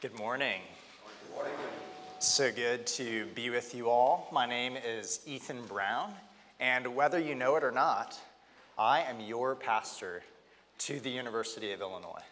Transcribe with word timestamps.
Good 0.00 0.18
morning. 0.18 0.62
So 2.20 2.50
good 2.50 2.86
to 2.86 3.26
be 3.34 3.50
with 3.50 3.74
you 3.74 3.90
all. 3.90 4.30
My 4.32 4.46
name 4.46 4.78
is 4.82 5.20
Ethan 5.26 5.66
Brown, 5.66 6.14
and 6.58 6.96
whether 6.96 7.18
you 7.18 7.34
know 7.34 7.56
it 7.56 7.64
or 7.64 7.70
not, 7.70 8.18
I 8.78 9.02
am 9.02 9.20
your 9.20 9.54
pastor 9.54 10.22
to 10.78 11.00
the 11.00 11.10
University 11.10 11.72
of 11.72 11.82
Illinois. 11.82 12.22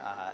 Uh, 0.00 0.30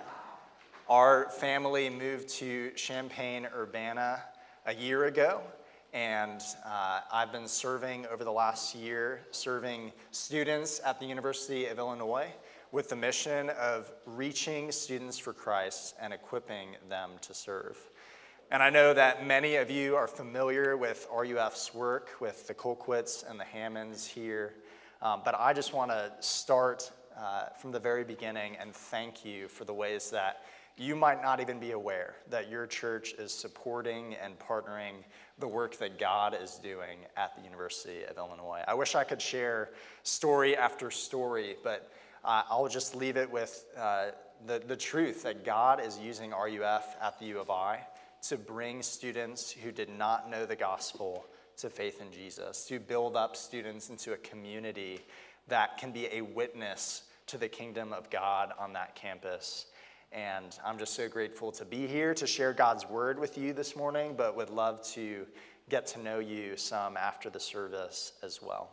our 0.91 1.30
family 1.30 1.89
moved 1.89 2.29
to 2.41 2.71
Champaign 2.73 3.48
Urbana 3.57 4.21
a 4.66 4.75
year 4.75 5.07
ago, 5.07 5.41
and 5.95 6.43
uh, 6.66 7.00
I've 7.11 7.32
been 7.32 7.48
serving 7.48 8.05
over 8.09 8.25
the 8.25 8.32
last 8.32 8.75
year, 8.75 9.23
serving 9.30 9.91
students 10.11 10.82
at 10.85 11.00
the 11.00 11.07
University 11.07 11.64
of 11.64 11.79
Illinois 11.79 12.29
with 12.73 12.89
the 12.89 12.96
mission 12.96 13.50
of 13.50 13.91
reaching 14.05 14.71
students 14.73 15.19
for 15.19 15.32
Christ 15.32 15.95
and 16.01 16.12
equipping 16.12 16.77
them 16.88 17.12
to 17.23 17.34
serve. 17.34 17.79
And 18.51 18.62
I 18.62 18.70
know 18.70 18.95
that 18.95 19.27
many 19.27 19.56
of 19.56 19.70
you 19.70 19.97
are 19.97 20.06
familiar 20.06 20.77
with 20.77 21.06
RUF's 21.15 21.75
work 21.75 22.11
with 22.20 22.47
the 22.47 22.55
Colquitts 22.55 23.28
and 23.28 23.39
the 23.39 23.45
Hammonds 23.45 24.06
here, 24.06 24.55
um, 25.02 25.23
but 25.25 25.34
I 25.39 25.52
just 25.52 25.73
want 25.73 25.91
to 25.91 26.12
start 26.20 26.91
uh, 27.19 27.47
from 27.61 27.73
the 27.73 27.80
very 27.80 28.05
beginning 28.05 28.56
and 28.56 28.75
thank 28.75 29.25
you 29.25 29.48
for 29.48 29.64
the 29.64 29.75
ways 29.75 30.11
that 30.11 30.42
you 30.78 30.95
might 30.95 31.20
not 31.20 31.41
even 31.41 31.59
be 31.59 31.73
aware 31.73 32.14
that 32.30 32.48
your 32.48 32.66
church 32.66 33.12
is 33.19 33.33
supporting 33.33 34.14
and 34.23 34.39
partnering 34.39 34.95
the 35.39 35.48
work 35.48 35.77
that 35.78 35.98
God 35.98 36.37
is 36.41 36.61
doing 36.62 37.00
at 37.16 37.34
the 37.37 37.42
University 37.42 38.05
of 38.05 38.16
Illinois. 38.16 38.62
I 38.66 38.75
wish 38.75 38.95
I 38.95 39.03
could 39.03 39.20
share 39.20 39.70
story 40.05 40.56
after 40.56 40.91
story, 40.91 41.56
but 41.64 41.91
uh, 42.24 42.42
I'll 42.50 42.68
just 42.68 42.95
leave 42.95 43.16
it 43.16 43.30
with 43.30 43.64
uh, 43.77 44.06
the, 44.46 44.60
the 44.66 44.77
truth 44.77 45.22
that 45.22 45.45
God 45.45 45.84
is 45.84 45.98
using 45.98 46.30
RUF 46.30 46.96
at 47.00 47.18
the 47.18 47.27
U 47.27 47.41
of 47.41 47.50
I 47.50 47.80
to 48.22 48.36
bring 48.36 48.83
students 48.83 49.50
who 49.50 49.70
did 49.70 49.88
not 49.88 50.30
know 50.30 50.44
the 50.47 50.56
gospel 50.56 51.25
to 51.58 51.70
faith 51.70 52.00
in 52.00 52.12
Jesus, 52.12 52.66
to 52.66 52.78
build 52.78 53.16
up 53.16 53.36
students 53.36 53.91
into 53.91 54.12
a 54.12 54.16
community 54.19 55.00
that 55.48 55.78
can 55.78 55.92
be 55.92 56.06
a 56.12 56.22
witness 56.22 57.02
to 57.27 57.38
the 57.38 57.48
kingdom 57.48 57.92
of 57.92 58.10
God 58.10 58.53
on 58.58 58.72
that 58.72 58.94
campus. 58.94 59.66
And 60.12 60.58
I'm 60.64 60.78
just 60.78 60.94
so 60.94 61.08
grateful 61.08 61.53
to 61.53 61.64
be 61.64 61.86
here 61.86 62.14
to 62.14 62.27
share 62.27 62.53
God's 62.53 62.86
word 62.86 63.19
with 63.19 63.36
you 63.36 63.53
this 63.53 63.77
morning, 63.77 64.14
but 64.16 64.36
would 64.36 64.50
love 64.50 64.82
to 64.92 65.27
get 65.69 65.86
to 65.88 66.00
know 66.00 66.19
you 66.19 66.56
some 66.56 66.97
after 66.97 67.28
the 67.28 67.41
service 67.41 68.12
as 68.22 68.41
well. 68.41 68.70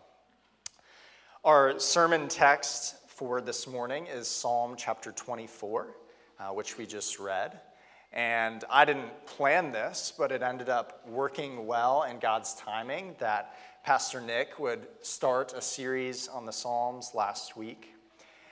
Our 1.43 1.80
sermon 1.80 2.27
text 2.27 2.95
for 3.16 3.39
this 3.39 3.66
morning 3.66 4.08
is 4.08 4.27
Psalm 4.27 4.75
chapter 4.77 5.13
24, 5.13 5.88
uh, 6.38 6.47
which 6.47 6.77
we 6.77 6.85
just 6.85 7.17
read. 7.17 7.58
And 8.11 8.66
I 8.69 8.83
didn't 8.83 9.25
plan 9.25 9.71
this, 9.71 10.11
but 10.17 10.33
it 10.33 10.41
ended 10.41 10.67
up 10.67 11.08
working 11.08 11.66
well 11.66 12.03
in 12.03 12.19
God's 12.19 12.55
timing 12.55 13.16
that 13.19 13.55
Pastor 13.86 14.19
Nick 14.19 14.59
would 14.59 14.88
start 15.02 15.53
a 15.53 15.61
series 15.61 16.27
on 16.27 16.45
the 16.45 16.52
Psalms 16.52 17.11
last 17.16 17.55
week. 17.55 17.93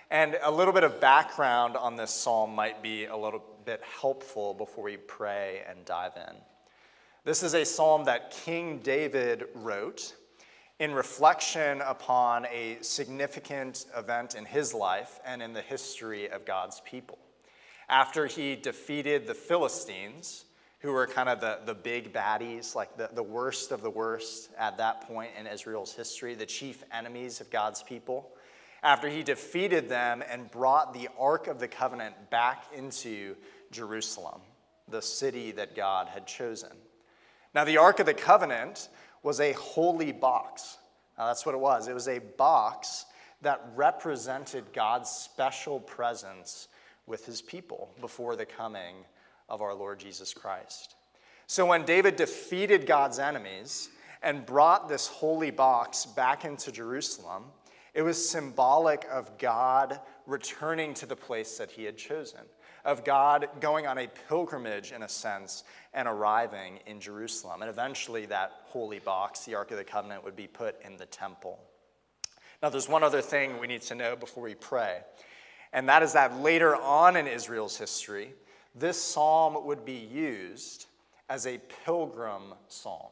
And 0.10 0.38
a 0.42 0.52
little 0.52 0.74
bit 0.74 0.86
of 0.86 1.02
background 1.02 1.76
on 1.76 1.98
this 1.98 2.12
psalm 2.12 2.56
might 2.56 2.82
be 2.82 3.04
a 3.08 3.18
little 3.18 3.44
bit 3.66 3.82
helpful 4.00 4.54
before 4.54 4.86
we 4.86 4.96
pray 4.96 5.64
and 5.70 5.84
dive 5.84 6.14
in. 6.16 6.36
This 7.26 7.44
is 7.44 7.54
a 7.54 7.66
psalm 7.66 8.06
that 8.06 8.32
King 8.32 8.80
David 8.80 9.44
wrote 9.56 10.16
in 10.80 10.94
reflection 10.94 11.82
upon 11.82 12.46
a 12.48 12.78
significant 12.82 13.86
event 13.96 14.36
in 14.36 14.46
his 14.46 14.74
life 14.74 15.20
and 15.26 15.42
in 15.42 15.54
the 15.54 15.62
history 15.62 16.30
of 16.30 16.46
God's 16.46 16.82
people. 16.82 17.18
After 17.90 18.26
he 18.26 18.56
defeated 18.56 19.28
the 19.28 19.36
Philistines, 19.36 20.46
who 20.80 20.92
were 20.92 21.08
kind 21.08 21.30
of 21.30 21.40
the, 21.40 21.60
the 21.66 21.74
big 21.74 22.12
baddies, 22.12 22.76
like 22.76 22.98
the, 22.98 23.10
the 23.14 23.24
worst 23.24 23.72
of 23.72 23.82
the 23.82 23.90
worst 23.90 24.50
at 24.58 24.78
that 24.78 25.08
point 25.08 25.32
in 25.40 25.48
Israel's 25.48 25.94
history, 25.94 26.34
the 26.36 26.46
chief 26.46 26.84
enemies 26.92 27.40
of 27.40 27.50
God's 27.50 27.82
people, 27.84 28.32
after 28.84 29.08
he 29.08 29.24
defeated 29.24 29.88
them 29.88 30.22
and 30.30 30.52
brought 30.52 30.94
the 30.94 31.08
Ark 31.18 31.48
of 31.48 31.60
the 31.60 31.70
Covenant 31.70 32.30
back 32.30 32.66
into 32.76 33.36
Jerusalem, 33.72 34.42
the 34.90 35.02
city 35.02 35.52
that 35.52 35.74
God 35.74 36.10
had 36.10 36.28
chosen. 36.28 36.72
Now, 37.56 37.64
the 37.64 37.78
Ark 37.78 38.00
of 38.00 38.06
the 38.06 38.14
Covenant 38.14 38.90
was 39.24 39.40
a 39.40 39.54
holy 39.54 40.12
box. 40.12 40.78
That's 41.18 41.46
what 41.46 41.56
it 41.56 41.62
was. 41.62 41.88
It 41.88 41.94
was 41.94 42.08
a 42.08 42.20
box 42.20 43.06
that 43.42 43.66
represented 43.76 44.66
God's 44.74 45.10
special 45.10 45.80
presence 45.80 46.68
with 47.06 47.26
his 47.26 47.42
people 47.42 47.92
before 48.00 48.36
the 48.36 48.46
coming 48.46 48.96
of 49.50 49.62
our 49.62 49.74
Lord 49.74 50.00
Jesus 50.00 50.34
Christ. 50.34 50.96
So, 51.48 51.66
when 51.66 51.84
David 51.84 52.16
defeated 52.16 52.86
God's 52.86 53.20
enemies 53.20 53.90
and 54.22 54.46
brought 54.46 54.88
this 54.88 55.08
holy 55.08 55.52
box 55.52 56.06
back 56.06 56.46
into 56.46 56.72
Jerusalem, 56.72 57.44
it 57.94 58.02
was 58.02 58.30
symbolic 58.30 59.06
of 59.12 59.38
God 59.38 60.00
returning 60.26 60.94
to 60.96 61.06
the 61.06 61.16
place 61.16 61.58
that 61.58 61.72
he 61.72 61.84
had 61.84 61.98
chosen 61.98 62.42
of 62.86 63.06
God 63.06 63.48
going 63.60 63.88
on 63.88 63.98
a 63.98 64.08
pilgrimage, 64.28 64.92
in 64.92 65.04
a 65.04 65.10
sense, 65.10 65.64
and 65.94 66.08
arriving 66.08 66.80
in 66.86 67.00
Jerusalem. 67.00 67.62
And 67.62 67.70
eventually, 67.70 68.26
that 68.28 68.52
holy 68.66 69.00
box, 69.00 69.46
the 69.46 69.56
Ark 69.56 69.72
of 69.72 69.78
the 69.78 69.84
Covenant, 69.84 70.24
would 70.24 70.36
be 70.36 70.48
put 70.48 70.76
in 70.84 70.98
the 70.98 71.06
temple. 71.06 71.60
Now, 72.62 72.70
there's 72.70 72.90
one 72.90 73.04
other 73.04 73.22
thing 73.22 73.60
we 73.60 73.68
need 73.68 73.82
to 73.84 73.96
know 73.96 74.16
before 74.16 74.44
we 74.44 74.56
pray, 74.56 75.00
and 75.72 75.88
that 75.90 76.04
is 76.04 76.14
that 76.14 76.40
later 76.40 76.76
on 76.76 77.16
in 77.16 77.28
Israel's 77.28 77.78
history, 77.78 78.34
this 78.76 79.02
psalm 79.02 79.66
would 79.66 79.86
be 79.86 80.08
used 80.12 80.88
as 81.30 81.46
a 81.46 81.60
pilgrim 81.86 82.54
psalm. 82.68 83.12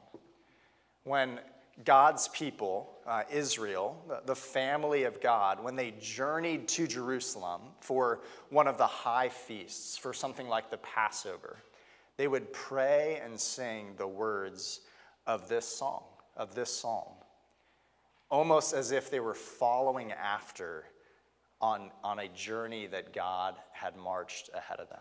When 1.03 1.39
God's 1.83 2.27
people, 2.27 2.89
uh, 3.07 3.23
Israel, 3.31 3.97
the, 4.25 4.35
family 4.35 5.03
of 5.03 5.21
God, 5.21 5.63
when 5.63 5.75
they 5.75 5.93
journeyed 5.99 6.67
to 6.69 6.85
Jerusalem 6.87 7.61
for 7.79 8.21
one 8.49 8.67
of 8.67 8.77
the 8.77 8.87
high 8.87 9.29
feasts, 9.29 9.97
for 9.97 10.13
something 10.13 10.47
like 10.47 10.69
the 10.69 10.77
Passover, 10.77 11.57
they 12.17 12.27
would 12.27 12.51
pray 12.53 13.21
and 13.23 13.39
sing 13.39 13.93
the 13.97 14.07
words 14.07 14.81
of 15.25 15.47
this 15.47 15.65
song, 15.65 16.03
of 16.35 16.53
this 16.53 16.71
psalm, 16.71 17.13
almost 18.29 18.73
as 18.73 18.91
if 18.91 19.09
they 19.09 19.19
were 19.19 19.33
following 19.33 20.11
after 20.11 20.85
on, 21.61 21.91
on 22.03 22.19
a 22.19 22.27
journey 22.29 22.87
that 22.87 23.13
God 23.13 23.55
had 23.71 23.95
marched 23.95 24.49
ahead 24.53 24.79
of 24.79 24.89
them. 24.89 24.99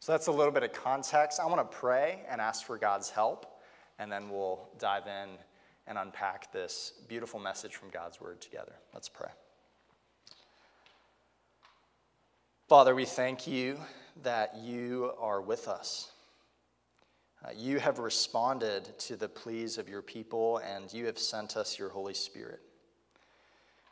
So 0.00 0.12
that's 0.12 0.28
a 0.28 0.32
little 0.32 0.52
bit 0.52 0.62
of 0.62 0.72
context. 0.72 1.40
I 1.40 1.46
want 1.46 1.70
to 1.70 1.76
pray 1.76 2.20
and 2.28 2.40
ask 2.40 2.64
for 2.64 2.78
God's 2.78 3.10
help, 3.10 3.60
and 3.98 4.10
then 4.10 4.30
we'll 4.30 4.68
dive 4.78 5.06
in 5.06 5.30
and 5.88 5.96
unpack 5.96 6.52
this 6.52 6.92
beautiful 7.08 7.40
message 7.40 7.74
from 7.74 7.88
God's 7.88 8.20
Word 8.20 8.40
together. 8.40 8.74
Let's 8.92 9.08
pray. 9.08 9.30
Father, 12.68 12.94
we 12.94 13.06
thank 13.06 13.46
you 13.46 13.78
that 14.22 14.56
you 14.58 15.12
are 15.18 15.40
with 15.40 15.66
us. 15.66 16.12
Uh, 17.42 17.50
you 17.56 17.78
have 17.78 17.98
responded 17.98 18.98
to 18.98 19.16
the 19.16 19.28
pleas 19.28 19.78
of 19.78 19.88
your 19.88 20.02
people, 20.02 20.58
and 20.58 20.92
you 20.92 21.06
have 21.06 21.18
sent 21.18 21.56
us 21.56 21.78
your 21.78 21.88
Holy 21.88 22.12
Spirit. 22.12 22.60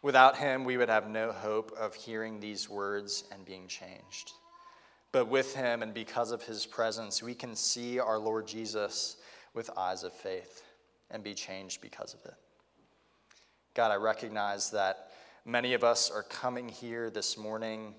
Without 0.02 0.36
him, 0.36 0.64
we 0.64 0.76
would 0.76 0.90
have 0.90 1.08
no 1.08 1.32
hope 1.32 1.72
of 1.78 1.94
hearing 1.94 2.38
these 2.38 2.68
words 2.68 3.24
and 3.32 3.44
being 3.46 3.66
changed. 3.66 4.32
But 5.12 5.28
with 5.28 5.54
him 5.54 5.82
and 5.82 5.94
because 5.94 6.30
of 6.30 6.42
his 6.42 6.66
presence, 6.66 7.22
we 7.22 7.34
can 7.34 7.56
see 7.56 7.98
our 7.98 8.18
Lord 8.18 8.46
Jesus 8.46 9.16
with 9.54 9.70
eyes 9.78 10.04
of 10.04 10.12
faith 10.12 10.65
and 11.10 11.22
be 11.22 11.34
changed 11.34 11.80
because 11.80 12.14
of 12.14 12.24
it. 12.24 12.34
God, 13.74 13.90
I 13.90 13.96
recognize 13.96 14.70
that 14.70 15.10
many 15.44 15.74
of 15.74 15.84
us 15.84 16.10
are 16.10 16.22
coming 16.22 16.68
here 16.68 17.10
this 17.10 17.36
morning 17.36 17.94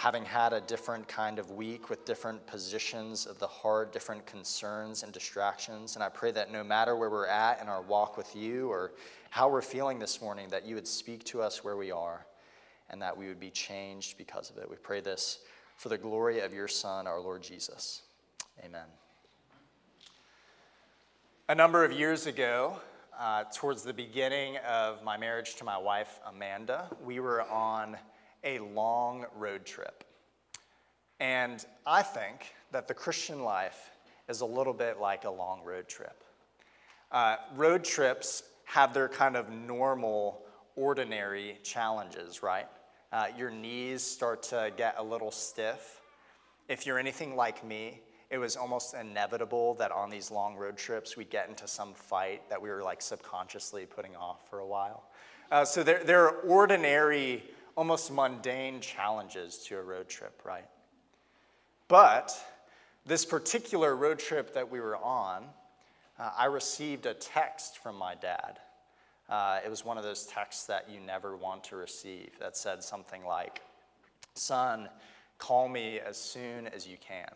having 0.00 0.24
had 0.24 0.54
a 0.54 0.60
different 0.62 1.06
kind 1.08 1.38
of 1.38 1.50
week 1.50 1.90
with 1.90 2.06
different 2.06 2.46
positions 2.46 3.26
of 3.26 3.38
the 3.38 3.46
heart, 3.46 3.92
different 3.92 4.24
concerns 4.24 5.02
and 5.02 5.12
distractions. 5.12 5.94
And 5.94 6.02
I 6.02 6.08
pray 6.08 6.30
that 6.32 6.50
no 6.50 6.64
matter 6.64 6.96
where 6.96 7.10
we're 7.10 7.26
at 7.26 7.60
in 7.60 7.68
our 7.68 7.82
walk 7.82 8.16
with 8.16 8.34
you 8.34 8.70
or 8.70 8.92
how 9.28 9.50
we're 9.50 9.60
feeling 9.60 9.98
this 9.98 10.22
morning, 10.22 10.48
that 10.48 10.64
you 10.64 10.74
would 10.74 10.88
speak 10.88 11.24
to 11.24 11.42
us 11.42 11.62
where 11.62 11.76
we 11.76 11.90
are 11.90 12.24
and 12.88 13.02
that 13.02 13.16
we 13.16 13.28
would 13.28 13.40
be 13.40 13.50
changed 13.50 14.16
because 14.16 14.48
of 14.48 14.56
it. 14.56 14.70
We 14.70 14.76
pray 14.76 15.00
this 15.00 15.40
for 15.76 15.90
the 15.90 15.98
glory 15.98 16.40
of 16.40 16.54
your 16.54 16.68
Son, 16.68 17.06
our 17.06 17.20
Lord 17.20 17.42
Jesus. 17.42 18.00
Amen. 18.64 18.86
A 21.50 21.54
number 21.56 21.84
of 21.84 21.90
years 21.90 22.28
ago, 22.28 22.76
uh, 23.18 23.42
towards 23.52 23.82
the 23.82 23.92
beginning 23.92 24.58
of 24.58 25.02
my 25.02 25.16
marriage 25.16 25.56
to 25.56 25.64
my 25.64 25.76
wife, 25.76 26.20
Amanda, 26.24 26.88
we 27.04 27.18
were 27.18 27.42
on 27.42 27.96
a 28.44 28.60
long 28.60 29.26
road 29.36 29.66
trip. 29.66 30.04
And 31.18 31.66
I 31.84 32.02
think 32.02 32.54
that 32.70 32.86
the 32.86 32.94
Christian 32.94 33.42
life 33.42 33.90
is 34.28 34.42
a 34.42 34.46
little 34.46 34.72
bit 34.72 35.00
like 35.00 35.24
a 35.24 35.30
long 35.30 35.64
road 35.64 35.88
trip. 35.88 36.22
Uh, 37.10 37.34
road 37.56 37.82
trips 37.82 38.44
have 38.66 38.94
their 38.94 39.08
kind 39.08 39.36
of 39.36 39.50
normal, 39.50 40.42
ordinary 40.76 41.58
challenges, 41.64 42.44
right? 42.44 42.68
Uh, 43.10 43.26
your 43.36 43.50
knees 43.50 44.04
start 44.04 44.44
to 44.44 44.70
get 44.76 44.94
a 44.98 45.02
little 45.02 45.32
stiff 45.32 46.00
if 46.68 46.86
you're 46.86 47.00
anything 47.00 47.34
like 47.34 47.66
me, 47.66 48.00
it 48.30 48.38
was 48.38 48.56
almost 48.56 48.94
inevitable 48.94 49.74
that 49.74 49.90
on 49.90 50.08
these 50.08 50.30
long 50.30 50.54
road 50.54 50.76
trips 50.76 51.16
we'd 51.16 51.30
get 51.30 51.48
into 51.48 51.66
some 51.66 51.92
fight 51.94 52.48
that 52.48 52.62
we 52.62 52.68
were 52.68 52.82
like 52.82 53.02
subconsciously 53.02 53.86
putting 53.86 54.14
off 54.14 54.48
for 54.48 54.60
a 54.60 54.66
while. 54.66 55.02
Uh, 55.50 55.64
so 55.64 55.82
there, 55.82 56.04
there 56.04 56.26
are 56.26 56.36
ordinary, 56.42 57.42
almost 57.74 58.12
mundane 58.12 58.80
challenges 58.80 59.58
to 59.58 59.76
a 59.76 59.82
road 59.82 60.08
trip, 60.08 60.40
right? 60.44 60.66
But 61.88 62.32
this 63.04 63.24
particular 63.24 63.96
road 63.96 64.20
trip 64.20 64.54
that 64.54 64.70
we 64.70 64.78
were 64.78 64.96
on, 64.96 65.44
uh, 66.16 66.30
I 66.38 66.44
received 66.44 67.06
a 67.06 67.14
text 67.14 67.78
from 67.78 67.96
my 67.96 68.14
dad. 68.14 68.60
Uh, 69.28 69.58
it 69.64 69.68
was 69.68 69.84
one 69.84 69.98
of 69.98 70.04
those 70.04 70.26
texts 70.26 70.66
that 70.66 70.88
you 70.88 71.00
never 71.00 71.36
want 71.36 71.64
to 71.64 71.76
receive 71.76 72.30
that 72.38 72.56
said 72.56 72.84
something 72.84 73.24
like, 73.24 73.60
Son, 74.34 74.88
call 75.38 75.68
me 75.68 75.98
as 75.98 76.16
soon 76.16 76.68
as 76.68 76.86
you 76.86 76.96
can. 76.96 77.30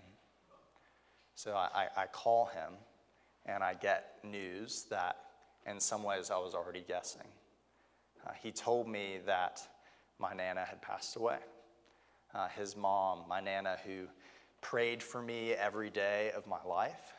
So 1.35 1.55
I, 1.55 1.89
I, 1.97 2.07
call 2.07 2.47
him 2.47 2.75
and 3.45 3.63
I 3.63 3.75
get 3.75 4.19
news 4.23 4.87
that 4.91 5.17
in 5.67 5.81
some 5.81 6.03
ways 6.03 6.31
I 6.31 6.39
was 6.39 6.55
already 6.55 6.85
guessing. 6.87 7.27
Uh, 8.27 8.31
he 8.41 8.53
told 8.53 8.89
me 8.89 9.19
that 9.27 9.61
my 10.19 10.33
Nana 10.33 10.65
had 10.65 10.81
passed 10.81 11.17
away. 11.17 11.39
Uh, 12.35 12.49
his 12.49 12.77
mom, 12.77 13.21
my 13.29 13.41
Nana, 13.41 13.79
who 13.85 14.07
prayed 14.61 15.03
for 15.03 15.21
me 15.21 15.53
every 15.53 15.91
day 15.91 16.31
of 16.37 16.47
my 16.47 16.63
life, 16.65 17.15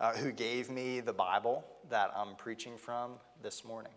uh, 0.00 0.12
who 0.14 0.32
gave 0.32 0.70
me 0.70 1.00
the 1.00 1.12
Bible 1.12 1.64
that 1.90 2.10
I'm 2.16 2.34
preaching 2.36 2.76
from 2.76 3.12
this 3.42 3.64
morning. 3.64 3.92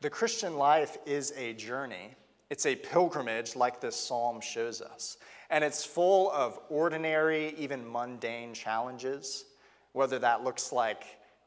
The 0.00 0.10
Christian 0.10 0.56
life 0.58 0.98
is 1.06 1.32
a 1.36 1.54
journey, 1.54 2.14
it's 2.54 2.66
a 2.66 2.76
pilgrimage, 2.76 3.56
like 3.56 3.80
this 3.80 3.96
psalm 3.96 4.40
shows 4.40 4.80
us. 4.80 5.16
And 5.50 5.64
it's 5.64 5.84
full 5.84 6.30
of 6.30 6.56
ordinary, 6.68 7.52
even 7.58 7.84
mundane 7.90 8.54
challenges, 8.54 9.46
whether 9.92 10.20
that 10.20 10.44
looks 10.44 10.70
like 10.70 11.02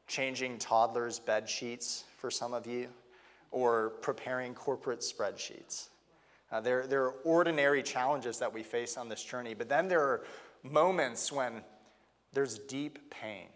changing 0.08 0.58
toddlers' 0.58 1.18
bed 1.18 1.48
sheets 1.48 2.04
for 2.18 2.30
some 2.30 2.54
of 2.54 2.68
you, 2.68 2.90
or 3.52 3.92
preparing 4.02 4.54
corporate 4.54 5.00
spreadsheets. 5.00 5.88
Uh, 6.52 6.60
there, 6.60 6.86
there 6.86 7.06
are 7.06 7.16
ordinary 7.24 7.82
challenges 7.82 8.38
that 8.40 8.54
we 8.54 8.62
face 8.62 8.98
on 8.98 9.08
this 9.08 9.24
journey, 9.24 9.54
but 9.54 9.70
then 9.70 9.88
there 9.88 10.02
are 10.02 10.26
moments 10.62 11.32
when 11.32 11.62
there's 12.34 12.60
deep 12.60 13.00
pain, 13.10 13.48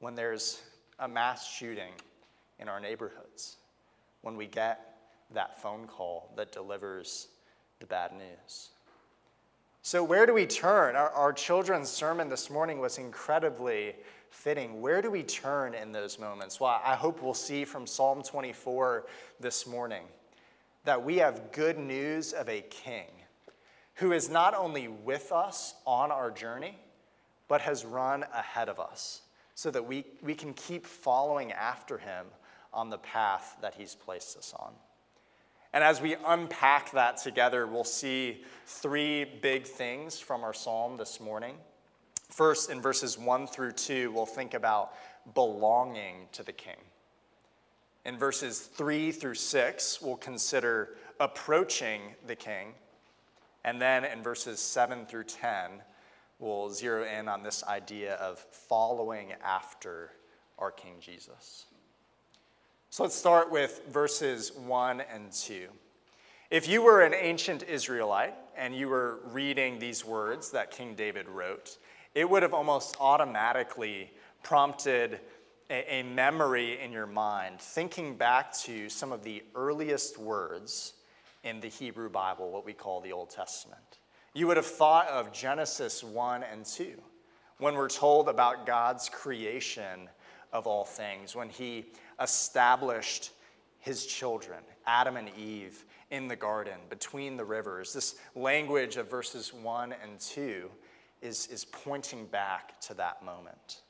when 0.00 0.16
there's 0.16 0.60
a 0.98 1.06
mass 1.06 1.48
shooting 1.48 1.92
in 2.58 2.68
our 2.68 2.80
neighborhoods, 2.80 3.58
when 4.22 4.36
we 4.36 4.48
get 4.48 4.87
that 5.34 5.60
phone 5.60 5.86
call 5.86 6.32
that 6.36 6.52
delivers 6.52 7.28
the 7.80 7.86
bad 7.86 8.12
news. 8.12 8.70
So, 9.82 10.02
where 10.02 10.26
do 10.26 10.34
we 10.34 10.46
turn? 10.46 10.96
Our, 10.96 11.10
our 11.10 11.32
children's 11.32 11.88
sermon 11.88 12.28
this 12.28 12.50
morning 12.50 12.80
was 12.80 12.98
incredibly 12.98 13.94
fitting. 14.30 14.80
Where 14.80 15.00
do 15.00 15.10
we 15.10 15.22
turn 15.22 15.74
in 15.74 15.92
those 15.92 16.18
moments? 16.18 16.60
Well, 16.60 16.80
I 16.84 16.94
hope 16.94 17.22
we'll 17.22 17.34
see 17.34 17.64
from 17.64 17.86
Psalm 17.86 18.22
24 18.22 19.06
this 19.40 19.66
morning 19.66 20.02
that 20.84 21.02
we 21.02 21.16
have 21.18 21.52
good 21.52 21.78
news 21.78 22.32
of 22.32 22.48
a 22.48 22.62
king 22.62 23.06
who 23.94 24.12
is 24.12 24.28
not 24.28 24.54
only 24.54 24.88
with 24.88 25.32
us 25.32 25.74
on 25.86 26.12
our 26.12 26.30
journey, 26.30 26.78
but 27.48 27.60
has 27.62 27.84
run 27.84 28.24
ahead 28.34 28.68
of 28.68 28.78
us 28.78 29.22
so 29.54 29.70
that 29.70 29.84
we, 29.84 30.04
we 30.22 30.34
can 30.34 30.54
keep 30.54 30.86
following 30.86 31.50
after 31.52 31.98
him 31.98 32.26
on 32.72 32.90
the 32.90 32.98
path 32.98 33.56
that 33.60 33.74
he's 33.74 33.94
placed 33.94 34.36
us 34.36 34.54
on. 34.56 34.72
And 35.78 35.84
as 35.84 36.00
we 36.00 36.16
unpack 36.26 36.90
that 36.90 37.18
together, 37.18 37.64
we'll 37.64 37.84
see 37.84 38.42
three 38.66 39.24
big 39.24 39.64
things 39.64 40.18
from 40.18 40.42
our 40.42 40.52
psalm 40.52 40.96
this 40.96 41.20
morning. 41.20 41.54
First, 42.30 42.68
in 42.68 42.82
verses 42.82 43.16
1 43.16 43.46
through 43.46 43.70
2, 43.70 44.10
we'll 44.10 44.26
think 44.26 44.54
about 44.54 44.90
belonging 45.36 46.26
to 46.32 46.42
the 46.42 46.50
king. 46.50 46.80
In 48.04 48.18
verses 48.18 48.58
3 48.58 49.12
through 49.12 49.36
6, 49.36 50.02
we'll 50.02 50.16
consider 50.16 50.96
approaching 51.20 52.00
the 52.26 52.34
king. 52.34 52.74
And 53.64 53.80
then 53.80 54.04
in 54.04 54.20
verses 54.20 54.58
7 54.58 55.06
through 55.06 55.26
10, 55.26 55.70
we'll 56.40 56.70
zero 56.70 57.04
in 57.04 57.28
on 57.28 57.44
this 57.44 57.62
idea 57.62 58.14
of 58.14 58.40
following 58.40 59.32
after 59.44 60.10
our 60.58 60.72
King 60.72 60.94
Jesus. 60.98 61.66
So 62.90 63.02
let's 63.02 63.14
start 63.14 63.50
with 63.52 63.82
verses 63.90 64.50
1 64.52 65.02
and 65.12 65.30
2. 65.30 65.68
If 66.50 66.66
you 66.66 66.80
were 66.80 67.02
an 67.02 67.12
ancient 67.12 67.62
Israelite 67.64 68.34
and 68.56 68.74
you 68.74 68.88
were 68.88 69.18
reading 69.26 69.78
these 69.78 70.06
words 70.06 70.50
that 70.52 70.70
King 70.70 70.94
David 70.94 71.28
wrote, 71.28 71.76
it 72.14 72.28
would 72.28 72.42
have 72.42 72.54
almost 72.54 72.96
automatically 72.98 74.10
prompted 74.42 75.20
a, 75.68 75.96
a 75.96 76.02
memory 76.02 76.80
in 76.80 76.90
your 76.90 77.06
mind, 77.06 77.60
thinking 77.60 78.16
back 78.16 78.54
to 78.60 78.88
some 78.88 79.12
of 79.12 79.22
the 79.22 79.42
earliest 79.54 80.16
words 80.16 80.94
in 81.44 81.60
the 81.60 81.68
Hebrew 81.68 82.08
Bible, 82.08 82.50
what 82.50 82.64
we 82.64 82.72
call 82.72 83.02
the 83.02 83.12
Old 83.12 83.28
Testament. 83.28 83.98
You 84.32 84.46
would 84.46 84.56
have 84.56 84.66
thought 84.66 85.08
of 85.08 85.30
Genesis 85.30 86.02
1 86.02 86.42
and 86.42 86.64
2, 86.64 86.94
when 87.58 87.74
we're 87.74 87.90
told 87.90 88.30
about 88.30 88.64
God's 88.64 89.10
creation 89.10 90.08
of 90.54 90.66
all 90.66 90.86
things, 90.86 91.36
when 91.36 91.50
He 91.50 91.92
established 92.20 93.32
His 93.80 94.06
children, 94.06 94.60
Adam 94.86 95.16
and 95.16 95.30
Eve, 95.36 95.84
in 96.10 96.28
the 96.28 96.36
garden 96.36 96.78
between 96.88 97.36
the 97.36 97.44
rivers. 97.44 97.92
This 97.92 98.16
language 98.34 98.96
of 98.96 99.10
verses 99.10 99.52
1 99.52 99.94
and 100.02 100.18
2 100.18 100.70
is, 101.20 101.46
is 101.48 101.64
pointing 101.64 102.26
back 102.26 102.80
to 102.82 102.94
that 102.94 103.24
moment. 103.24 103.82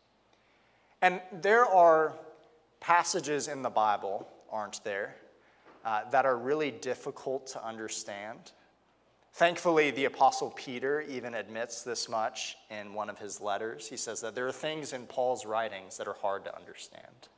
And 1.01 1.21
there 1.33 1.65
are 1.65 2.15
passages 2.81 3.49
in 3.49 3.63
the 3.63 3.71
Bible, 3.71 4.29
aren't 4.51 4.83
there, 4.83 5.17
uh, 5.85 6.03
that 6.11 6.27
are 6.27 6.37
really 6.37 6.71
difficult 6.71 7.47
to 7.49 7.65
understand. 7.65 8.53
Thankfully, 9.35 9.93
the 9.93 10.07
Apostle 10.07 10.51
Peter 10.57 11.03
even 11.03 11.35
admits 11.35 11.83
this 11.83 12.09
much 12.09 12.57
in 12.71 12.93
one 12.95 13.09
of 13.09 13.19
his 13.19 13.41
letters. 13.41 13.87
He 13.87 13.97
says 13.97 14.21
that 14.23 14.35
there 14.35 14.49
are 14.49 14.53
things 14.53 14.93
in 14.93 15.07
Paul's 15.07 15.47
writings 15.47 15.97
that 15.99 16.09
are 16.09 16.15
hard 16.15 16.45
to 16.47 16.57
understand. 16.57 17.29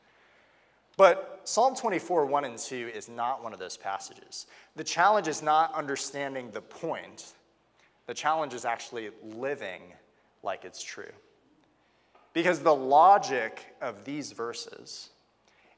But 0.96 1.40
Psalm 1.44 1.74
24, 1.74 2.26
1 2.26 2.44
and 2.44 2.58
2 2.58 2.90
is 2.94 3.08
not 3.08 3.42
one 3.42 3.52
of 3.52 3.58
those 3.58 3.76
passages. 3.76 4.46
The 4.76 4.84
challenge 4.84 5.28
is 5.28 5.42
not 5.42 5.74
understanding 5.74 6.50
the 6.50 6.60
point, 6.60 7.32
the 8.06 8.14
challenge 8.14 8.54
is 8.54 8.64
actually 8.64 9.10
living 9.22 9.80
like 10.42 10.64
it's 10.64 10.82
true. 10.82 11.12
Because 12.32 12.60
the 12.60 12.74
logic 12.74 13.74
of 13.80 14.04
these 14.04 14.32
verses 14.32 15.10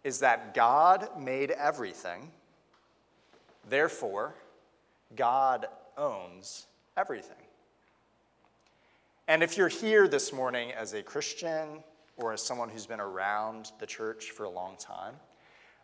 is 0.05 0.19
that 0.19 0.55
God 0.55 1.09
made 1.19 1.51
everything, 1.51 2.31
therefore, 3.69 4.35
God 5.17 5.67
owns 5.97 6.67
everything. 6.97 7.37
And 9.29 9.43
if 9.43 9.57
you're 9.57 9.69
here 9.69 10.09
this 10.09 10.33
morning 10.33 10.73
as 10.73 10.93
a 10.95 11.03
Christian 11.03 11.83
or 12.23 12.33
as 12.33 12.41
someone 12.41 12.69
who's 12.69 12.87
been 12.87 13.01
around 13.01 13.73
the 13.81 13.87
church 13.87 14.31
for 14.31 14.45
a 14.45 14.51
long 14.51 14.77
time, 14.79 15.15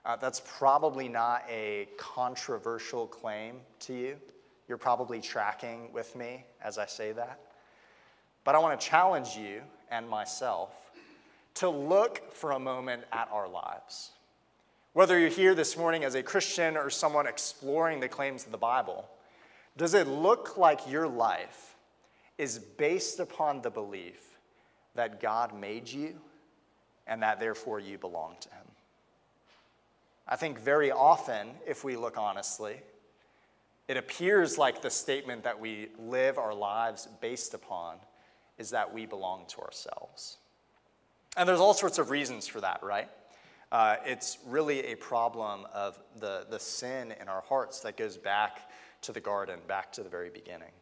uh, 0.05 0.17
that's 0.17 0.41
probably 0.47 1.09
not 1.09 1.45
a 1.51 1.89
controversial 1.99 3.07
claim 3.07 3.57
to 3.81 3.93
you. 3.93 4.17
You're 4.69 4.79
probably 4.79 5.21
tracking 5.21 5.93
with 5.93 6.15
me 6.15 6.45
as 6.63 6.79
I 6.79 6.87
say 6.87 7.13
that. 7.13 7.41
But 8.45 8.55
I 8.55 8.59
want 8.59 8.81
to 8.81 8.87
challenge 8.87 9.37
you 9.37 9.61
and 9.91 10.09
myself 10.09 10.71
to 11.55 11.69
look 11.69 12.33
for 12.33 12.53
a 12.53 12.59
moment 12.59 13.03
at 13.13 13.29
our 13.33 13.49
lives. 13.49 14.13
Whether 14.93 15.19
you're 15.19 15.29
here 15.29 15.55
this 15.55 15.77
morning 15.77 16.05
as 16.05 16.15
a 16.15 16.23
Christian 16.23 16.77
or 16.77 16.89
someone 16.89 17.27
exploring 17.27 18.01
the 18.01 18.09
claims 18.09 18.47
of 18.47 18.53
the 18.53 18.59
Bible, 18.59 19.09
does 19.77 19.95
it 19.95 20.07
look 20.07 20.57
like 20.57 20.91
your 20.91 21.09
life 21.09 21.77
is 22.39 22.59
based 22.59 23.21
upon 23.21 23.61
the 23.61 23.71
belief 23.71 24.39
that 24.95 25.21
God 25.21 25.59
made 25.59 25.89
you 25.89 26.15
and 27.09 27.23
that 27.23 27.41
therefore 27.41 27.81
you 27.81 27.99
belong 27.99 28.37
to 28.41 28.49
Him? 28.51 28.67
I 30.29 30.37
think 30.37 30.61
very 30.61 30.93
often, 30.93 31.49
if 31.67 31.85
we 31.85 31.97
look 31.97 32.19
honestly, 32.19 32.77
it 33.89 33.97
appears 33.97 34.59
like 34.59 34.83
the 34.83 34.91
statement 34.91 35.45
that 35.45 35.59
we 35.59 35.89
live 35.99 36.37
our 36.37 36.53
lives 36.53 37.09
based 37.21 37.55
upon 37.55 37.97
is 38.59 38.71
that 38.71 38.93
we 38.93 39.07
belong 39.07 39.47
to 39.49 39.61
ourselves. 39.61 40.37
And 41.37 41.49
there's 41.49 41.61
all 41.61 41.73
sorts 41.73 41.99
of 41.99 42.11
reasons 42.11 42.47
for 42.47 42.61
that, 42.61 42.83
right? 42.83 43.09
Uh, 43.73 43.97
it's 44.05 44.39
really 44.47 44.87
a 44.87 44.97
problem 44.97 45.67
of 45.73 45.99
the, 46.21 46.47
the 46.51 46.59
sin 46.59 47.15
in 47.21 47.29
our 47.29 47.43
hearts 47.43 47.81
that 47.81 47.97
goes 47.97 48.19
back 48.19 48.71
to 49.03 49.13
the 49.13 49.21
garden, 49.21 49.61
back 49.67 49.93
to 49.93 50.03
the 50.03 50.09
very 50.09 50.31
beginning. 50.31 50.73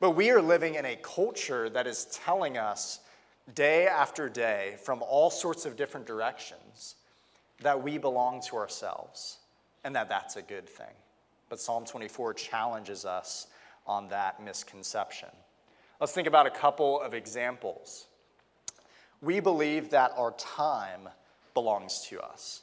But 0.00 0.12
we 0.12 0.30
are 0.30 0.40
living 0.40 0.76
in 0.76 0.86
a 0.86 0.96
culture 0.96 1.68
that 1.70 1.86
is 1.86 2.06
telling 2.06 2.56
us 2.56 3.00
day 3.54 3.86
after 3.86 4.28
day 4.28 4.76
from 4.82 5.02
all 5.02 5.30
sorts 5.30 5.64
of 5.64 5.76
different 5.76 6.06
directions 6.06 6.96
that 7.60 7.82
we 7.82 7.98
belong 7.98 8.40
to 8.42 8.56
ourselves 8.56 9.38
and 9.84 9.94
that 9.94 10.08
that's 10.08 10.36
a 10.36 10.42
good 10.42 10.68
thing. 10.68 10.94
But 11.48 11.60
Psalm 11.60 11.84
24 11.84 12.34
challenges 12.34 13.04
us 13.04 13.46
on 13.86 14.08
that 14.08 14.42
misconception. 14.42 15.30
Let's 16.00 16.12
think 16.12 16.28
about 16.28 16.46
a 16.46 16.50
couple 16.50 17.00
of 17.00 17.14
examples. 17.14 18.06
We 19.20 19.40
believe 19.40 19.90
that 19.90 20.12
our 20.16 20.32
time 20.32 21.08
belongs 21.54 22.06
to 22.08 22.20
us. 22.20 22.62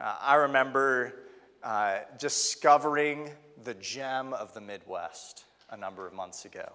Uh, 0.00 0.16
I 0.20 0.36
remember 0.36 1.14
uh, 1.62 1.98
discovering 2.18 3.30
the 3.64 3.74
gem 3.74 4.32
of 4.32 4.54
the 4.54 4.60
Midwest 4.60 5.44
a 5.70 5.76
number 5.76 6.06
of 6.06 6.14
months 6.14 6.46
ago. 6.46 6.72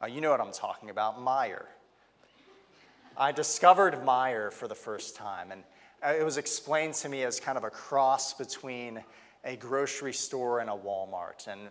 Uh, 0.00 0.06
you 0.06 0.20
know 0.20 0.30
what 0.30 0.40
I'm 0.40 0.52
talking 0.52 0.90
about 0.90 1.18
Meijer. 1.18 1.66
I 3.20 3.32
discovered 3.32 3.94
Meijer 4.04 4.52
for 4.52 4.68
the 4.68 4.76
first 4.76 5.16
time, 5.16 5.50
and 5.50 5.64
uh, 6.04 6.14
it 6.16 6.22
was 6.22 6.36
explained 6.36 6.94
to 6.94 7.08
me 7.08 7.24
as 7.24 7.40
kind 7.40 7.58
of 7.58 7.64
a 7.64 7.70
cross 7.70 8.32
between 8.32 9.02
a 9.44 9.56
grocery 9.56 10.12
store 10.12 10.60
and 10.60 10.70
a 10.70 10.72
Walmart, 10.72 11.48
and 11.48 11.62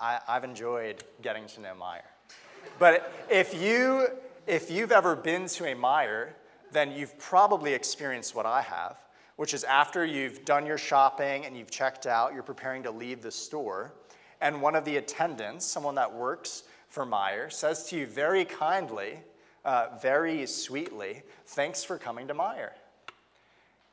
I, 0.00 0.18
have 0.26 0.42
enjoyed 0.42 1.04
getting 1.22 1.46
to 1.46 1.60
know 1.60 1.72
Meijer. 1.80 2.02
But 2.80 3.12
if, 3.30 3.54
you, 3.54 4.08
if 4.48 4.72
you've 4.72 4.90
ever 4.90 5.14
been 5.14 5.46
to 5.46 5.66
a 5.66 5.74
Meijer, 5.76 6.30
then 6.72 6.90
you've 6.90 7.16
probably 7.16 7.74
experienced 7.74 8.34
what 8.34 8.44
I 8.44 8.62
have, 8.62 8.96
which 9.36 9.54
is 9.54 9.62
after 9.62 10.04
you've 10.04 10.44
done 10.44 10.66
your 10.66 10.78
shopping 10.78 11.46
and 11.46 11.56
you've 11.56 11.70
checked 11.70 12.08
out, 12.08 12.34
you're 12.34 12.42
preparing 12.42 12.82
to 12.82 12.90
leave 12.90 13.22
the 13.22 13.30
store, 13.30 13.92
and 14.40 14.60
one 14.60 14.74
of 14.74 14.84
the 14.84 14.96
attendants, 14.96 15.64
someone 15.64 15.94
that 15.94 16.12
works 16.12 16.64
for 16.88 17.06
Meijer, 17.06 17.52
says 17.52 17.88
to 17.90 17.96
you 17.96 18.04
very 18.04 18.44
kindly, 18.44 19.20
uh, 19.68 19.98
very 20.00 20.46
sweetly, 20.46 21.22
Thanks 21.48 21.82
for 21.82 21.96
coming 21.96 22.28
to 22.28 22.34
Meijer. 22.34 22.70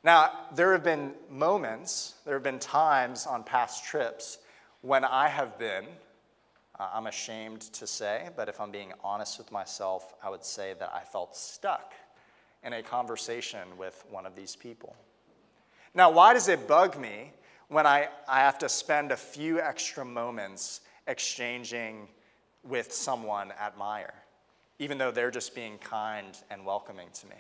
Now, 0.04 0.32
there 0.54 0.74
have 0.74 0.84
been 0.84 1.14
moments, 1.30 2.16
there 2.26 2.34
have 2.34 2.44
been 2.44 2.60
times 2.60 3.26
on 3.26 3.44
past 3.44 3.86
trips 3.86 4.40
when 4.82 5.06
I 5.06 5.30
have 5.30 5.58
been, 5.58 5.86
uh, 6.78 6.90
I'm 6.94 7.08
ashamed 7.08 7.62
to 7.62 7.88
say, 7.88 8.28
but 8.36 8.50
if 8.50 8.60
I'm 8.60 8.72
being 8.72 8.92
honest 9.06 9.38
with 9.38 9.54
myself, 9.54 10.14
I 10.22 10.30
would 10.30 10.44
say 10.44 10.76
that 10.80 10.92
I 10.94 11.00
felt 11.00 11.36
stuck 11.36 11.94
in 12.62 12.74
a 12.74 12.84
conversation 12.84 13.78
with 13.78 14.04
one 14.10 14.26
of 14.26 14.36
these 14.36 14.56
people. 14.56 14.96
Now, 15.94 16.12
why 16.12 16.34
does 16.34 16.50
it 16.50 16.68
bug 16.68 17.00
me 17.00 17.32
when 17.70 17.86
I, 17.86 18.10
I 18.28 18.40
have 18.40 18.58
to 18.60 18.70
spend 18.70 19.14
a 19.14 19.18
few 19.18 19.62
extra 19.62 20.04
moments 20.04 20.82
exchanging 21.08 22.10
with 22.64 22.92
someone 22.92 23.54
at 23.60 23.78
Meijer, 23.78 24.12
even 24.80 24.98
though 24.98 25.12
they're 25.12 25.32
just 25.32 25.56
being 25.56 25.78
kind 25.78 26.38
and 26.50 26.66
welcoming 26.66 27.08
to 27.14 27.28
me? 27.28 27.36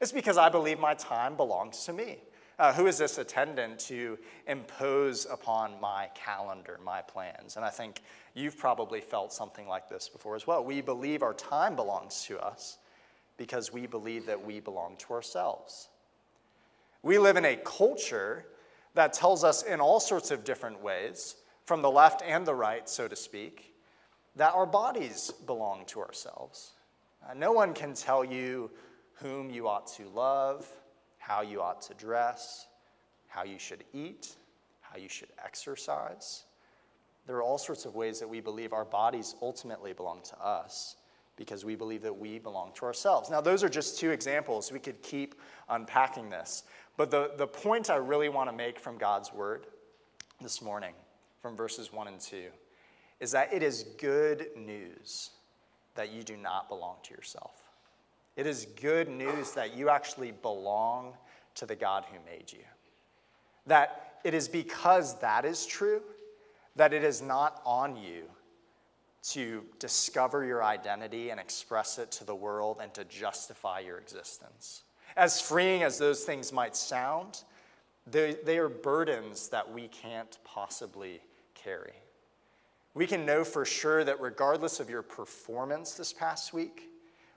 It's 0.00 0.12
because 0.12 0.36
I 0.36 0.48
believe 0.48 0.78
my 0.78 0.94
time 0.94 1.36
belongs 1.36 1.84
to 1.84 1.92
me. 1.92 2.18
Uh, 2.58 2.72
who 2.72 2.86
is 2.86 2.98
this 2.98 3.18
attendant 3.18 3.78
to 3.78 4.18
impose 4.46 5.26
upon 5.30 5.80
my 5.80 6.08
calendar, 6.14 6.78
my 6.84 7.00
plans? 7.00 7.56
And 7.56 7.64
I 7.64 7.70
think 7.70 8.02
you've 8.34 8.58
probably 8.58 9.00
felt 9.00 9.32
something 9.32 9.66
like 9.66 9.88
this 9.88 10.08
before 10.08 10.36
as 10.36 10.46
well. 10.46 10.64
We 10.64 10.80
believe 10.80 11.22
our 11.22 11.34
time 11.34 11.74
belongs 11.76 12.24
to 12.24 12.38
us, 12.38 12.78
because 13.36 13.72
we 13.72 13.86
believe 13.86 14.26
that 14.26 14.44
we 14.44 14.60
belong 14.60 14.96
to 14.98 15.14
ourselves. 15.14 15.88
We 17.02 17.18
live 17.18 17.36
in 17.36 17.44
a 17.44 17.56
culture 17.56 18.44
that 18.94 19.12
tells 19.12 19.42
us 19.42 19.62
in 19.62 19.80
all 19.80 19.98
sorts 19.98 20.30
of 20.30 20.44
different 20.44 20.82
ways, 20.82 21.36
from 21.64 21.80
the 21.80 21.90
left 21.90 22.22
and 22.22 22.46
the 22.46 22.54
right, 22.54 22.88
so 22.88 23.08
to 23.08 23.16
speak, 23.16 23.71
that 24.36 24.54
our 24.54 24.66
bodies 24.66 25.32
belong 25.46 25.84
to 25.86 26.00
ourselves. 26.00 26.72
Uh, 27.28 27.34
no 27.34 27.52
one 27.52 27.74
can 27.74 27.94
tell 27.94 28.24
you 28.24 28.70
whom 29.14 29.50
you 29.50 29.68
ought 29.68 29.86
to 29.86 30.08
love, 30.08 30.66
how 31.18 31.42
you 31.42 31.60
ought 31.60 31.82
to 31.82 31.94
dress, 31.94 32.66
how 33.28 33.44
you 33.44 33.58
should 33.58 33.84
eat, 33.92 34.34
how 34.80 34.98
you 34.98 35.08
should 35.08 35.28
exercise. 35.42 36.44
There 37.26 37.36
are 37.36 37.42
all 37.42 37.58
sorts 37.58 37.84
of 37.84 37.94
ways 37.94 38.18
that 38.20 38.28
we 38.28 38.40
believe 38.40 38.72
our 38.72 38.84
bodies 38.84 39.36
ultimately 39.40 39.92
belong 39.92 40.22
to 40.24 40.44
us 40.44 40.96
because 41.36 41.64
we 41.64 41.76
believe 41.76 42.02
that 42.02 42.16
we 42.16 42.38
belong 42.38 42.72
to 42.74 42.84
ourselves. 42.84 43.30
Now, 43.30 43.40
those 43.40 43.64
are 43.64 43.68
just 43.68 43.98
two 43.98 44.10
examples. 44.10 44.70
We 44.70 44.78
could 44.78 45.00
keep 45.02 45.34
unpacking 45.68 46.28
this. 46.28 46.64
But 46.96 47.10
the, 47.10 47.32
the 47.36 47.46
point 47.46 47.90
I 47.90 47.96
really 47.96 48.28
want 48.28 48.50
to 48.50 48.56
make 48.56 48.78
from 48.78 48.98
God's 48.98 49.32
word 49.32 49.66
this 50.40 50.60
morning, 50.60 50.94
from 51.40 51.56
verses 51.56 51.92
1 51.92 52.08
and 52.08 52.20
2, 52.20 52.48
is 53.22 53.30
that 53.30 53.52
it 53.52 53.62
is 53.62 53.84
good 53.98 54.48
news 54.56 55.30
that 55.94 56.10
you 56.10 56.24
do 56.24 56.36
not 56.36 56.68
belong 56.68 56.96
to 57.04 57.14
yourself. 57.14 57.62
It 58.34 58.48
is 58.48 58.66
good 58.80 59.08
news 59.08 59.52
that 59.52 59.76
you 59.76 59.88
actually 59.88 60.32
belong 60.32 61.14
to 61.54 61.64
the 61.64 61.76
God 61.76 62.04
who 62.10 62.18
made 62.28 62.52
you. 62.52 62.64
That 63.68 64.18
it 64.24 64.34
is 64.34 64.48
because 64.48 65.20
that 65.20 65.44
is 65.44 65.64
true 65.64 66.02
that 66.74 66.92
it 66.92 67.04
is 67.04 67.22
not 67.22 67.60
on 67.64 67.94
you 67.96 68.24
to 69.22 69.62
discover 69.78 70.44
your 70.44 70.64
identity 70.64 71.30
and 71.30 71.38
express 71.38 71.98
it 71.98 72.10
to 72.10 72.24
the 72.24 72.34
world 72.34 72.78
and 72.82 72.92
to 72.94 73.04
justify 73.04 73.78
your 73.78 73.98
existence. 73.98 74.82
As 75.16 75.40
freeing 75.40 75.84
as 75.84 75.96
those 75.96 76.24
things 76.24 76.52
might 76.52 76.74
sound, 76.74 77.44
they, 78.10 78.34
they 78.44 78.58
are 78.58 78.68
burdens 78.68 79.48
that 79.50 79.70
we 79.70 79.86
can't 79.86 80.38
possibly 80.44 81.20
carry. 81.54 81.92
We 82.94 83.06
can 83.06 83.24
know 83.24 83.44
for 83.44 83.64
sure 83.64 84.04
that 84.04 84.20
regardless 84.20 84.80
of 84.80 84.90
your 84.90 85.02
performance 85.02 85.94
this 85.94 86.12
past 86.12 86.52
week, 86.52 86.90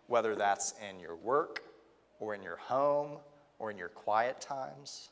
whether 0.07 0.35
that's 0.35 0.73
in 0.89 0.99
your 0.99 1.15
work 1.15 1.63
or 2.19 2.35
in 2.35 2.43
your 2.43 2.57
home 2.57 3.17
or 3.59 3.71
in 3.71 3.77
your 3.77 3.89
quiet 3.89 4.41
times, 4.41 5.09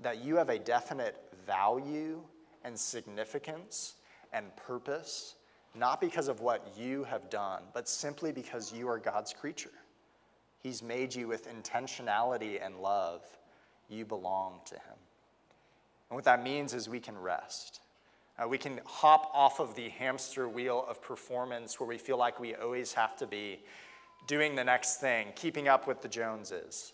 that 0.00 0.22
you 0.24 0.36
have 0.36 0.48
a 0.48 0.58
definite 0.58 1.16
value 1.46 2.20
and 2.64 2.78
significance 2.78 3.94
and 4.32 4.54
purpose 4.56 5.34
not 5.74 6.00
because 6.00 6.28
of 6.28 6.40
what 6.40 6.66
you 6.78 7.04
have 7.04 7.28
done, 7.30 7.62
but 7.72 7.88
simply 7.88 8.30
because 8.30 8.72
you 8.72 8.88
are 8.88 8.98
God's 8.98 9.32
creature. 9.32 9.72
He's 10.62 10.82
made 10.82 11.14
you 11.14 11.26
with 11.26 11.48
intentionality 11.48 12.64
and 12.64 12.78
love. 12.78 13.22
You 13.88 14.04
belong 14.04 14.60
to 14.66 14.74
Him. 14.74 14.96
And 16.08 16.16
what 16.16 16.24
that 16.24 16.42
means 16.42 16.74
is 16.74 16.88
we 16.88 17.00
can 17.00 17.18
rest. 17.18 17.80
Uh, 18.36 18.48
we 18.48 18.58
can 18.58 18.80
hop 18.84 19.30
off 19.32 19.60
of 19.60 19.74
the 19.76 19.88
hamster 19.90 20.48
wheel 20.48 20.84
of 20.88 21.00
performance 21.00 21.78
where 21.78 21.88
we 21.88 21.98
feel 21.98 22.16
like 22.16 22.40
we 22.40 22.54
always 22.54 22.92
have 22.92 23.16
to 23.16 23.26
be 23.26 23.60
doing 24.26 24.56
the 24.56 24.64
next 24.64 24.96
thing, 24.96 25.28
keeping 25.36 25.68
up 25.68 25.86
with 25.86 26.02
the 26.02 26.08
Joneses. 26.08 26.92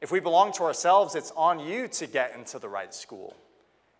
If 0.00 0.10
we 0.10 0.20
belong 0.20 0.52
to 0.52 0.64
ourselves, 0.64 1.14
it's 1.14 1.30
on 1.36 1.60
you 1.60 1.88
to 1.88 2.06
get 2.06 2.34
into 2.36 2.58
the 2.58 2.68
right 2.68 2.92
school. 2.92 3.36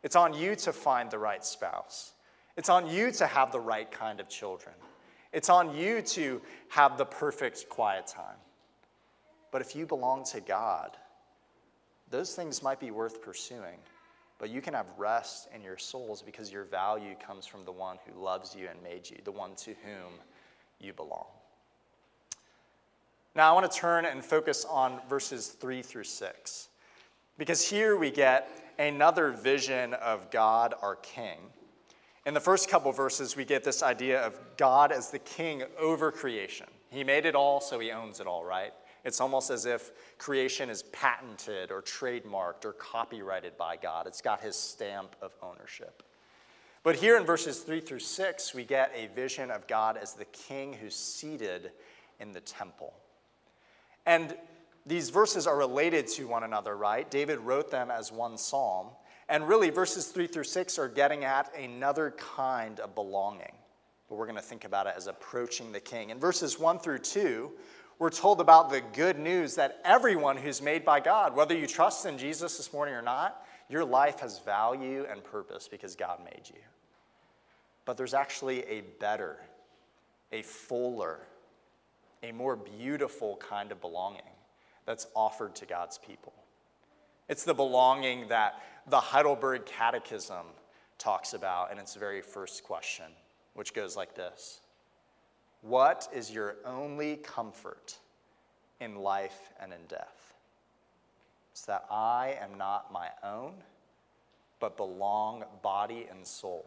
It's 0.02 0.16
on 0.16 0.34
you 0.34 0.56
to 0.56 0.72
find 0.72 1.10
the 1.10 1.18
right 1.18 1.44
spouse. 1.44 2.12
It's 2.56 2.68
on 2.68 2.88
you 2.88 3.10
to 3.12 3.26
have 3.26 3.52
the 3.52 3.60
right 3.60 3.90
kind 3.90 4.20
of 4.20 4.28
children. 4.28 4.74
It's 5.32 5.48
on 5.48 5.74
you 5.76 6.02
to 6.02 6.42
have 6.68 6.98
the 6.98 7.04
perfect 7.04 7.68
quiet 7.68 8.06
time. 8.06 8.36
But 9.50 9.62
if 9.62 9.74
you 9.74 9.86
belong 9.86 10.24
to 10.26 10.40
God, 10.40 10.96
those 12.10 12.34
things 12.34 12.62
might 12.62 12.80
be 12.80 12.90
worth 12.90 13.22
pursuing, 13.22 13.78
but 14.38 14.50
you 14.50 14.60
can 14.60 14.74
have 14.74 14.86
rest 14.96 15.48
in 15.54 15.62
your 15.62 15.78
souls 15.78 16.22
because 16.22 16.52
your 16.52 16.64
value 16.64 17.14
comes 17.24 17.46
from 17.46 17.64
the 17.64 17.72
one 17.72 17.98
who 18.06 18.22
loves 18.22 18.54
you 18.54 18.68
and 18.68 18.82
made 18.82 19.08
you, 19.08 19.16
the 19.24 19.32
one 19.32 19.54
to 19.56 19.70
whom 19.70 20.12
you 20.80 20.92
belong. 20.92 21.26
Now, 23.34 23.50
I 23.50 23.52
want 23.54 23.70
to 23.70 23.78
turn 23.78 24.04
and 24.04 24.24
focus 24.24 24.64
on 24.68 25.00
verses 25.08 25.48
3 25.48 25.82
through 25.82 26.04
6, 26.04 26.68
because 27.36 27.68
here 27.68 27.96
we 27.96 28.10
get 28.10 28.48
another 28.78 29.30
vision 29.30 29.94
of 29.94 30.30
God, 30.30 30.74
our 30.82 30.96
King 30.96 31.38
in 32.26 32.32
the 32.32 32.40
first 32.40 32.70
couple 32.70 32.90
verses, 32.90 33.36
we 33.36 33.44
get 33.44 33.64
this 33.64 33.82
idea 33.82 34.22
of 34.22 34.38
God 34.56 34.92
as 34.92 35.10
the 35.10 35.18
king 35.18 35.62
over 35.78 36.10
creation. 36.10 36.66
He 36.88 37.04
made 37.04 37.26
it 37.26 37.34
all, 37.34 37.60
so 37.60 37.78
he 37.78 37.90
owns 37.90 38.18
it 38.18 38.26
all, 38.26 38.44
right? 38.44 38.72
It's 39.04 39.20
almost 39.20 39.50
as 39.50 39.66
if 39.66 39.90
creation 40.18 40.70
is 40.70 40.82
patented 40.84 41.70
or 41.70 41.82
trademarked 41.82 42.64
or 42.64 42.72
copyrighted 42.72 43.56
by 43.58 43.76
God. 43.76 44.06
It's 44.06 44.22
got 44.22 44.40
his 44.40 44.56
stamp 44.56 45.14
of 45.20 45.34
ownership. 45.42 46.02
But 46.82 46.96
here 46.96 47.16
in 47.16 47.24
verses 47.24 47.60
3 47.60 47.80
through 47.80 48.00
6, 48.00 48.54
we 48.54 48.64
get 48.64 48.92
a 48.94 49.06
vision 49.14 49.50
of 49.50 49.66
God 49.66 49.96
as 49.96 50.14
the 50.14 50.26
king 50.26 50.74
who's 50.74 50.94
seated 50.94 51.72
in 52.20 52.32
the 52.32 52.40
temple. 52.40 52.94
And 54.06 54.36
these 54.86 55.08
verses 55.08 55.46
are 55.46 55.56
related 55.56 56.06
to 56.08 56.26
one 56.26 56.44
another, 56.44 56.76
right? 56.76 57.10
David 57.10 57.38
wrote 57.40 57.70
them 57.70 57.90
as 57.90 58.12
one 58.12 58.36
psalm. 58.36 58.88
And 59.30 59.48
really, 59.48 59.70
verses 59.70 60.08
3 60.08 60.26
through 60.26 60.44
6 60.44 60.78
are 60.78 60.88
getting 60.88 61.24
at 61.24 61.54
another 61.58 62.14
kind 62.18 62.80
of 62.80 62.94
belonging. 62.94 63.54
But 64.08 64.16
we're 64.16 64.26
going 64.26 64.36
to 64.36 64.42
think 64.42 64.64
about 64.64 64.86
it 64.86 64.92
as 64.94 65.06
approaching 65.06 65.72
the 65.72 65.80
king. 65.80 66.10
In 66.10 66.18
verses 66.18 66.58
1 66.58 66.80
through 66.80 66.98
2, 66.98 67.50
we're 67.98 68.10
told 68.10 68.40
about 68.40 68.70
the 68.70 68.80
good 68.80 69.18
news 69.18 69.54
that 69.54 69.80
everyone 69.84 70.36
who's 70.36 70.60
made 70.60 70.84
by 70.84 71.00
God, 71.00 71.36
whether 71.36 71.56
you 71.56 71.66
trust 71.66 72.06
in 72.06 72.18
Jesus 72.18 72.56
this 72.56 72.72
morning 72.72 72.94
or 72.94 73.02
not, 73.02 73.44
your 73.68 73.84
life 73.84 74.20
has 74.20 74.40
value 74.40 75.06
and 75.10 75.22
purpose 75.22 75.68
because 75.68 75.94
God 75.94 76.18
made 76.24 76.42
you. 76.48 76.60
But 77.84 77.96
there's 77.96 78.14
actually 78.14 78.62
a 78.64 78.82
better, 79.00 79.38
a 80.32 80.42
fuller, 80.42 81.20
a 82.22 82.32
more 82.32 82.56
beautiful 82.56 83.36
kind 83.36 83.70
of 83.72 83.80
belonging 83.80 84.22
that's 84.86 85.06
offered 85.14 85.54
to 85.56 85.66
God's 85.66 85.98
people. 85.98 86.32
It's 87.28 87.44
the 87.44 87.54
belonging 87.54 88.28
that 88.28 88.60
the 88.86 89.00
Heidelberg 89.00 89.66
Catechism 89.66 90.46
talks 90.98 91.32
about 91.32 91.72
in 91.72 91.78
its 91.78 91.94
very 91.94 92.20
first 92.20 92.64
question, 92.64 93.06
which 93.54 93.72
goes 93.72 93.96
like 93.96 94.14
this 94.14 94.60
What 95.64 96.08
is 96.12 96.30
your 96.30 96.56
only 96.66 97.16
comfort 97.16 97.96
in 98.80 98.96
life 98.96 99.50
and 99.58 99.72
in 99.72 99.78
death? 99.88 100.34
It's 101.52 101.64
that 101.64 101.86
I 101.90 102.36
am 102.42 102.58
not 102.58 102.92
my 102.92 103.08
own, 103.22 103.54
but 104.60 104.76
belong 104.76 105.44
body 105.62 106.06
and 106.10 106.26
soul 106.26 106.66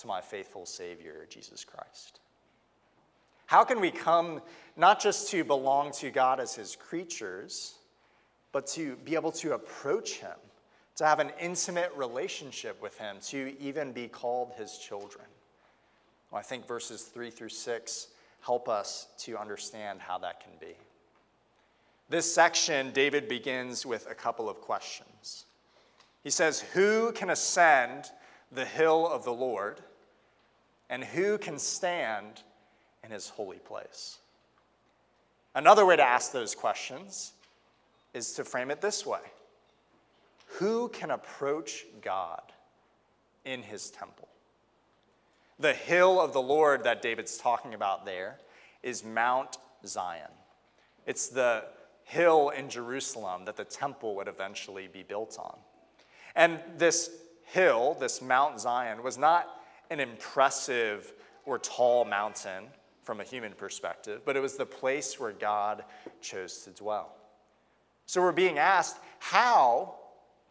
to 0.00 0.08
my 0.08 0.20
faithful 0.20 0.66
Savior, 0.66 1.24
Jesus 1.28 1.64
Christ. 1.64 2.18
How 3.46 3.62
can 3.62 3.80
we 3.80 3.92
come 3.92 4.42
not 4.76 5.00
just 5.00 5.30
to 5.30 5.44
belong 5.44 5.92
to 5.92 6.10
God 6.10 6.40
as 6.40 6.54
His 6.54 6.74
creatures, 6.74 7.74
but 8.50 8.66
to 8.68 8.96
be 9.04 9.14
able 9.14 9.32
to 9.32 9.54
approach 9.54 10.14
Him, 10.14 10.36
to 10.96 11.06
have 11.06 11.20
an 11.20 11.30
intimate 11.40 11.92
relationship 11.94 12.82
with 12.82 12.98
Him, 12.98 13.18
to 13.26 13.54
even 13.60 13.92
be 13.92 14.08
called 14.08 14.52
His 14.56 14.78
children? 14.78 15.26
I 16.32 16.42
think 16.42 16.66
verses 16.66 17.02
3 17.02 17.30
through 17.30 17.48
6 17.48 18.08
help 18.40 18.68
us 18.68 19.08
to 19.18 19.36
understand 19.36 20.00
how 20.00 20.18
that 20.18 20.40
can 20.40 20.52
be. 20.60 20.74
This 22.08 22.32
section, 22.32 22.90
David 22.92 23.28
begins 23.28 23.86
with 23.86 24.08
a 24.10 24.14
couple 24.14 24.48
of 24.48 24.60
questions. 24.60 25.44
He 26.24 26.30
says, 26.30 26.60
Who 26.60 27.12
can 27.12 27.30
ascend 27.30 28.10
the 28.50 28.64
hill 28.64 29.06
of 29.06 29.24
the 29.24 29.32
Lord? 29.32 29.80
And 30.88 31.04
who 31.04 31.38
can 31.38 31.58
stand 31.58 32.42
in 33.04 33.12
his 33.12 33.28
holy 33.28 33.58
place? 33.58 34.18
Another 35.54 35.86
way 35.86 35.96
to 35.96 36.02
ask 36.02 36.32
those 36.32 36.54
questions 36.54 37.32
is 38.12 38.32
to 38.34 38.44
frame 38.44 38.70
it 38.70 38.80
this 38.80 39.06
way 39.06 39.20
Who 40.58 40.88
can 40.88 41.10
approach 41.10 41.86
God 42.02 42.42
in 43.44 43.62
his 43.62 43.90
temple? 43.90 44.29
The 45.60 45.74
hill 45.74 46.18
of 46.18 46.32
the 46.32 46.40
Lord 46.40 46.84
that 46.84 47.02
David's 47.02 47.36
talking 47.36 47.74
about 47.74 48.06
there 48.06 48.38
is 48.82 49.04
Mount 49.04 49.58
Zion. 49.86 50.30
It's 51.06 51.28
the 51.28 51.64
hill 52.04 52.48
in 52.48 52.70
Jerusalem 52.70 53.44
that 53.44 53.56
the 53.56 53.64
temple 53.64 54.16
would 54.16 54.26
eventually 54.26 54.88
be 54.88 55.02
built 55.02 55.38
on. 55.38 55.58
And 56.34 56.60
this 56.78 57.10
hill, 57.44 57.94
this 58.00 58.22
Mount 58.22 58.58
Zion, 58.58 59.02
was 59.02 59.18
not 59.18 59.48
an 59.90 60.00
impressive 60.00 61.12
or 61.44 61.58
tall 61.58 62.06
mountain 62.06 62.64
from 63.02 63.20
a 63.20 63.24
human 63.24 63.52
perspective, 63.52 64.22
but 64.24 64.36
it 64.36 64.40
was 64.40 64.56
the 64.56 64.64
place 64.64 65.20
where 65.20 65.32
God 65.32 65.84
chose 66.22 66.62
to 66.62 66.70
dwell. 66.70 67.14
So 68.06 68.22
we're 68.22 68.32
being 68.32 68.58
asked, 68.58 68.96
how 69.18 69.96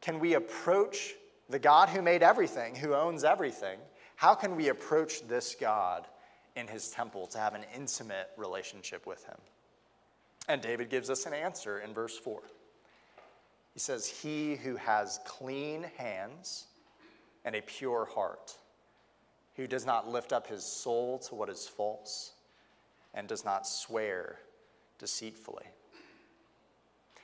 can 0.01 0.19
we 0.19 0.35
approach 0.35 1.15
the 1.49 1.59
God 1.59 1.89
who 1.89 2.03
made 2.03 2.21
everything, 2.21 2.75
who 2.75 2.93
owns 2.93 3.23
everything? 3.23 3.79
How 4.19 4.35
can 4.35 4.57
we 4.57 4.67
approach 4.67 5.25
this 5.29 5.55
God 5.55 6.05
in 6.57 6.67
his 6.67 6.89
temple 6.89 7.25
to 7.27 7.37
have 7.37 7.53
an 7.53 7.63
intimate 7.73 8.29
relationship 8.35 9.07
with 9.07 9.23
him? 9.23 9.37
And 10.49 10.61
David 10.61 10.89
gives 10.89 11.09
us 11.09 11.25
an 11.25 11.33
answer 11.33 11.79
in 11.79 11.93
verse 11.93 12.17
4. 12.17 12.41
He 13.73 13.79
says, 13.79 14.05
He 14.05 14.57
who 14.57 14.75
has 14.75 15.21
clean 15.23 15.85
hands 15.95 16.65
and 17.45 17.55
a 17.55 17.61
pure 17.61 18.09
heart, 18.13 18.57
who 19.55 19.67
does 19.67 19.85
not 19.85 20.09
lift 20.09 20.33
up 20.33 20.47
his 20.47 20.65
soul 20.65 21.19
to 21.19 21.35
what 21.35 21.47
is 21.47 21.65
false 21.65 22.33
and 23.13 23.25
does 23.25 23.45
not 23.45 23.65
swear 23.65 24.35
deceitfully. 24.97 25.67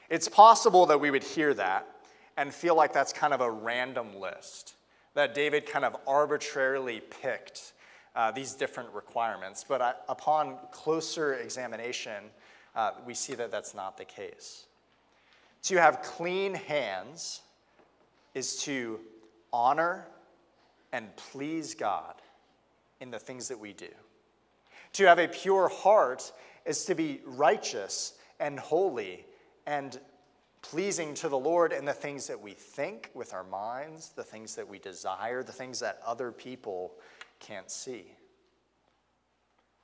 It's 0.09 0.29
possible 0.29 0.85
that 0.85 1.01
we 1.01 1.11
would 1.11 1.25
hear 1.25 1.53
that 1.55 1.89
and 2.37 2.53
feel 2.53 2.75
like 2.75 2.93
that's 2.93 3.11
kind 3.11 3.33
of 3.33 3.41
a 3.41 3.51
random 3.51 4.17
list 4.17 4.75
that 5.15 5.33
David 5.33 5.65
kind 5.65 5.83
of 5.83 5.95
arbitrarily 6.07 7.01
picked 7.21 7.73
uh, 8.15 8.31
these 8.31 8.53
different 8.53 8.93
requirements. 8.93 9.65
But 9.67 9.81
I, 9.81 9.93
upon 10.07 10.57
closer 10.71 11.33
examination, 11.33 12.25
uh, 12.75 12.91
we 13.05 13.13
see 13.13 13.33
that 13.35 13.51
that's 13.51 13.73
not 13.73 13.97
the 13.97 14.05
case. 14.05 14.65
To 15.63 15.77
have 15.77 16.01
clean 16.03 16.53
hands 16.53 17.41
is 18.33 18.57
to 18.63 18.99
honor 19.51 20.05
and 20.91 21.13
please 21.15 21.73
God 21.73 22.13
in 23.01 23.09
the 23.09 23.19
things 23.19 23.47
that 23.47 23.59
we 23.59 23.73
do. 23.73 23.89
To 24.93 25.07
have 25.07 25.19
a 25.19 25.27
pure 25.27 25.69
heart 25.69 26.31
is 26.65 26.85
to 26.85 26.95
be 26.95 27.21
righteous 27.25 28.13
and 28.39 28.59
holy 28.59 29.25
and 29.65 29.99
pleasing 30.69 31.13
to 31.13 31.29
the 31.29 31.37
Lord 31.37 31.71
in 31.71 31.85
the 31.85 31.93
things 31.93 32.25
that 32.25 32.41
we 32.41 32.53
think 32.53 33.11
with 33.13 33.35
our 33.35 33.43
minds, 33.43 34.09
the 34.15 34.23
things 34.23 34.55
that 34.55 34.67
we 34.67 34.79
desire, 34.79 35.43
the 35.43 35.51
things 35.51 35.79
that 35.79 35.99
other 36.03 36.31
people 36.31 36.95
can't 37.39 37.69
see. 37.69 38.05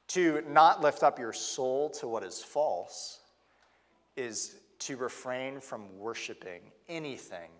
To 0.09 0.43
not 0.49 0.81
lift 0.81 1.03
up 1.03 1.19
your 1.19 1.33
soul 1.33 1.91
to 1.91 2.07
what 2.07 2.23
is 2.23 2.41
false 2.41 3.19
is 4.15 4.55
to 4.79 4.97
refrain 4.97 5.59
from 5.59 5.99
worshiping 5.99 6.61
anything 6.89 7.51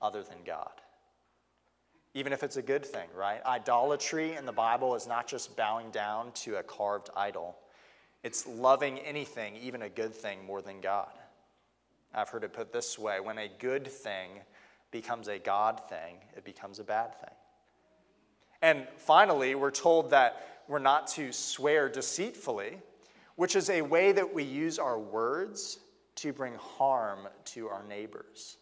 other 0.00 0.22
than 0.22 0.38
God. 0.46 0.72
Even 2.14 2.32
if 2.32 2.42
it's 2.42 2.56
a 2.56 2.62
good 2.62 2.86
thing, 2.86 3.08
right? 3.14 3.44
Idolatry 3.44 4.34
in 4.34 4.46
the 4.46 4.52
Bible 4.52 4.94
is 4.94 5.06
not 5.06 5.28
just 5.28 5.56
bowing 5.56 5.90
down 5.90 6.32
to 6.32 6.56
a 6.56 6.62
carved 6.62 7.10
idol, 7.14 7.54
it's 8.22 8.46
loving 8.46 8.98
anything, 9.00 9.56
even 9.56 9.82
a 9.82 9.88
good 9.90 10.14
thing, 10.14 10.44
more 10.46 10.62
than 10.62 10.80
God. 10.80 11.12
I've 12.14 12.28
heard 12.28 12.44
it 12.44 12.52
put 12.52 12.72
this 12.72 12.98
way 12.98 13.20
when 13.20 13.38
a 13.38 13.48
good 13.58 13.86
thing 13.86 14.30
becomes 14.90 15.28
a 15.28 15.38
God 15.38 15.80
thing, 15.88 16.16
it 16.36 16.44
becomes 16.44 16.78
a 16.78 16.84
bad 16.84 17.14
thing. 17.20 17.34
And 18.60 18.86
finally, 18.96 19.54
we're 19.54 19.70
told 19.70 20.10
that 20.10 20.64
we're 20.68 20.78
not 20.78 21.08
to 21.08 21.32
swear 21.32 21.88
deceitfully, 21.88 22.78
which 23.36 23.56
is 23.56 23.70
a 23.70 23.82
way 23.82 24.12
that 24.12 24.32
we 24.32 24.44
use 24.44 24.78
our 24.78 24.98
words 24.98 25.80
to 26.16 26.32
bring 26.32 26.54
harm 26.54 27.26
to 27.46 27.68
our 27.68 27.82
neighbors. 27.84 28.58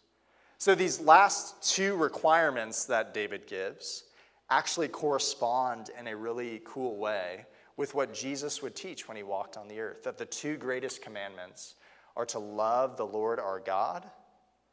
So 0.57 0.75
these 0.75 0.99
last 0.99 1.61
two 1.61 1.95
requirements 1.95 2.85
that 2.85 3.13
David 3.13 3.47
gives 3.47 4.05
actually 4.49 4.87
correspond 4.87 5.89
in 5.99 6.07
a 6.07 6.15
really 6.15 6.61
cool 6.65 6.97
way 6.97 7.45
with 7.77 7.95
what 7.95 8.13
Jesus 8.13 8.61
would 8.61 8.75
teach 8.75 9.07
when 9.07 9.17
he 9.17 9.23
walked 9.23 9.57
on 9.57 9.67
the 9.67 9.79
earth 9.79 10.03
that 10.03 10.17
the 10.17 10.25
two 10.25 10.57
greatest 10.57 11.01
commandments 11.01 11.75
are 12.15 12.25
to 12.27 12.39
love 12.39 12.97
the 12.97 13.05
Lord 13.05 13.39
our 13.39 13.59
God 13.59 14.05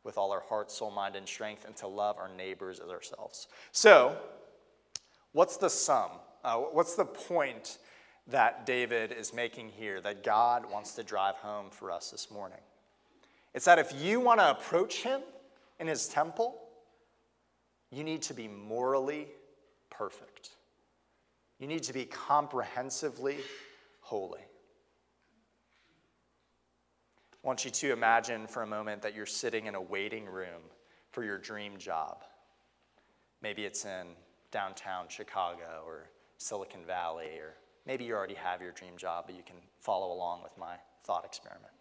with 0.04 0.16
all 0.18 0.32
our 0.32 0.40
heart, 0.40 0.70
soul, 0.70 0.90
mind, 0.90 1.16
and 1.16 1.26
strength, 1.26 1.64
and 1.64 1.76
to 1.76 1.86
love 1.86 2.16
our 2.18 2.28
neighbors 2.28 2.80
as 2.80 2.88
ourselves. 2.90 3.48
So, 3.72 4.16
what's 5.32 5.56
the 5.56 5.68
sum? 5.68 6.10
Uh, 6.44 6.56
what's 6.56 6.94
the 6.94 7.04
point 7.04 7.78
that 8.26 8.64
David 8.66 9.12
is 9.12 9.34
making 9.34 9.70
here 9.70 10.00
that 10.00 10.22
God 10.22 10.70
wants 10.70 10.92
to 10.94 11.02
drive 11.02 11.34
home 11.36 11.70
for 11.70 11.90
us 11.90 12.10
this 12.10 12.30
morning? 12.30 12.60
It's 13.54 13.64
that 13.64 13.78
if 13.78 13.92
you 14.00 14.20
want 14.20 14.40
to 14.40 14.50
approach 14.50 15.02
him 15.02 15.20
in 15.80 15.86
his 15.86 16.08
temple, 16.08 16.58
you 17.90 18.04
need 18.04 18.22
to 18.22 18.34
be 18.34 18.48
morally 18.48 19.28
perfect. 19.90 20.50
You 21.58 21.66
need 21.66 21.82
to 21.84 21.92
be 21.92 22.04
comprehensively 22.04 23.38
holy. 24.00 24.40
I 27.42 27.46
want 27.46 27.64
you 27.64 27.70
to 27.70 27.92
imagine 27.92 28.46
for 28.46 28.62
a 28.62 28.66
moment 28.66 29.02
that 29.02 29.14
you're 29.14 29.26
sitting 29.26 29.66
in 29.66 29.74
a 29.76 29.80
waiting 29.80 30.26
room 30.26 30.62
for 31.12 31.22
your 31.22 31.38
dream 31.38 31.78
job. 31.78 32.24
Maybe 33.42 33.64
it's 33.64 33.84
in 33.84 34.08
downtown 34.50 35.06
Chicago 35.08 35.84
or 35.86 36.10
Silicon 36.38 36.84
Valley, 36.84 37.38
or 37.38 37.54
maybe 37.86 38.04
you 38.04 38.14
already 38.14 38.34
have 38.34 38.60
your 38.60 38.72
dream 38.72 38.96
job, 38.96 39.24
but 39.26 39.36
you 39.36 39.42
can 39.44 39.56
follow 39.78 40.12
along 40.12 40.42
with 40.42 40.56
my 40.58 40.74
thought 41.04 41.24
experiment. 41.24 41.72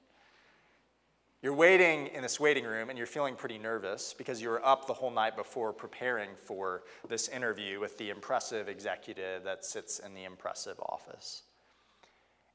You're 1.41 1.53
waiting 1.53 2.07
in 2.07 2.21
this 2.21 2.39
waiting 2.39 2.65
room 2.65 2.89
and 2.89 2.97
you're 2.97 3.07
feeling 3.07 3.35
pretty 3.35 3.57
nervous 3.57 4.13
because 4.15 4.41
you 4.41 4.49
were 4.49 4.65
up 4.65 4.87
the 4.87 4.93
whole 4.93 5.11
night 5.11 5.35
before 5.35 5.71
preparing 5.71 6.31
for 6.35 6.83
this 7.07 7.29
interview 7.29 7.79
with 7.79 7.97
the 7.97 8.09
impressive 8.09 8.67
executive 8.67 9.43
that 9.43 9.63
sits 9.63 9.99
in 9.99 10.13
the 10.13 10.23
impressive 10.23 10.79
office. 10.79 11.43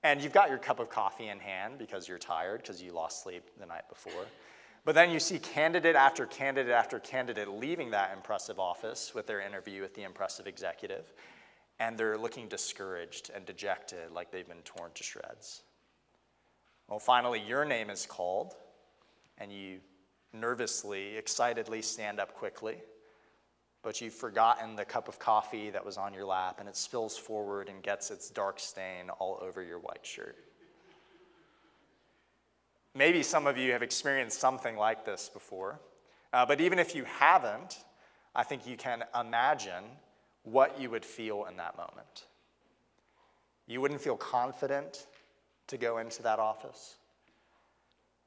And 0.03 0.21
you've 0.21 0.33
got 0.33 0.49
your 0.49 0.59
cup 0.59 0.81
of 0.81 0.89
coffee 0.91 1.29
in 1.29 1.39
hand 1.39 1.79
because 1.79 2.09
you're 2.09 2.19
tired 2.19 2.63
because 2.63 2.83
you 2.83 2.93
lost 2.93 3.23
sleep 3.23 3.45
the 3.59 3.67
night 3.67 3.89
before. 3.89 4.27
But 4.85 4.97
then 4.97 5.11
you 5.11 5.21
see 5.21 5.39
candidate 5.39 5.95
after 5.95 6.27
candidate 6.27 6.73
after 6.73 6.99
candidate 6.99 7.49
leaving 7.49 7.93
that 7.93 8.13
impressive 8.13 8.59
office 8.59 9.15
with 9.15 9.29
their 9.29 9.41
interview 9.41 9.81
with 9.81 9.95
the 9.95 10.03
impressive 10.03 10.49
executive, 10.49 11.13
and 11.79 11.97
they're 11.97 12.19
looking 12.19 12.49
discouraged 12.49 13.31
and 13.33 13.47
dejected 13.47 14.11
like 14.11 14.33
they've 14.33 14.49
been 14.49 14.63
torn 14.65 14.91
to 14.95 15.05
shreds. 15.05 15.63
Well, 16.89 16.99
finally, 16.99 17.41
your 17.41 17.65
name 17.65 17.91
is 17.91 18.07
called, 18.07 18.57
and 19.39 19.53
you 19.53 19.79
nervously, 20.33 21.17
excitedly 21.17 21.81
stand 21.81 22.19
up 22.19 22.35
quickly 22.35 22.79
but 23.83 24.01
you've 24.01 24.15
forgotten 24.15 24.77
the 24.77 24.85
cup 24.85 25.09
of 25.09 25.19
coffee 25.19 25.71
that 25.71 25.85
was 25.85 25.97
on 25.97 26.15
your 26.15 26.25
lap 26.25 26.57
and 26.61 26.69
it 26.69 26.77
spills 26.77 27.19
forward 27.19 27.69
and 27.69 27.83
gets 27.83 28.11
its 28.11 28.31
dark 28.31 28.61
stain 28.61 29.11
all 29.19 29.39
over 29.43 29.63
your 29.63 29.79
white 29.79 30.05
shirt. 30.05 30.37
Maybe 32.95 33.23
some 33.23 33.47
of 33.47 33.57
you 33.57 33.73
have 33.73 33.83
experienced 33.83 34.39
something 34.39 34.77
like 34.77 35.05
this 35.05 35.31
before, 35.33 35.81
uh, 36.33 36.47
but 36.47 36.61
even 36.61 36.79
if 36.79 36.95
you 36.95 37.05
haven't, 37.05 37.79
I 38.35 38.45
think 38.45 38.67
you 38.67 38.77
can 38.77 39.03
imagine 39.19 39.85
what 40.45 40.81
you 40.81 40.91
would 40.91 41.05
feel 41.05 41.47
in 41.47 41.57
that 41.57 41.77
moment. 41.77 42.27
You 43.67 43.81
wouldn't 43.81 44.01
feel 44.01 44.17
confident 44.17 45.07
to 45.69 45.79
go 45.79 45.99
into 45.99 46.23
that 46.23 46.39
office. 46.39 46.97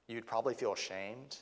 You'd 0.07 0.25
probably 0.25 0.53
feel 0.53 0.73
ashamed. 0.73 1.37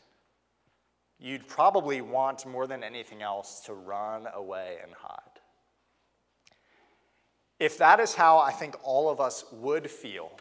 You'd 1.24 1.48
probably 1.48 2.02
want 2.02 2.46
more 2.46 2.68
than 2.68 2.84
anything 2.84 3.22
else 3.22 3.62
to 3.62 3.74
run 3.74 4.28
away 4.34 4.80
and 4.84 4.92
hide. 4.94 5.40
If 7.62 7.78
that 7.78 8.02
is 8.02 8.14
how 8.14 8.40
I 8.40 8.52
think 8.52 8.76
all 8.84 9.10
of 9.10 9.22
us 9.22 9.46
would 9.54 9.90
feel 9.90 10.34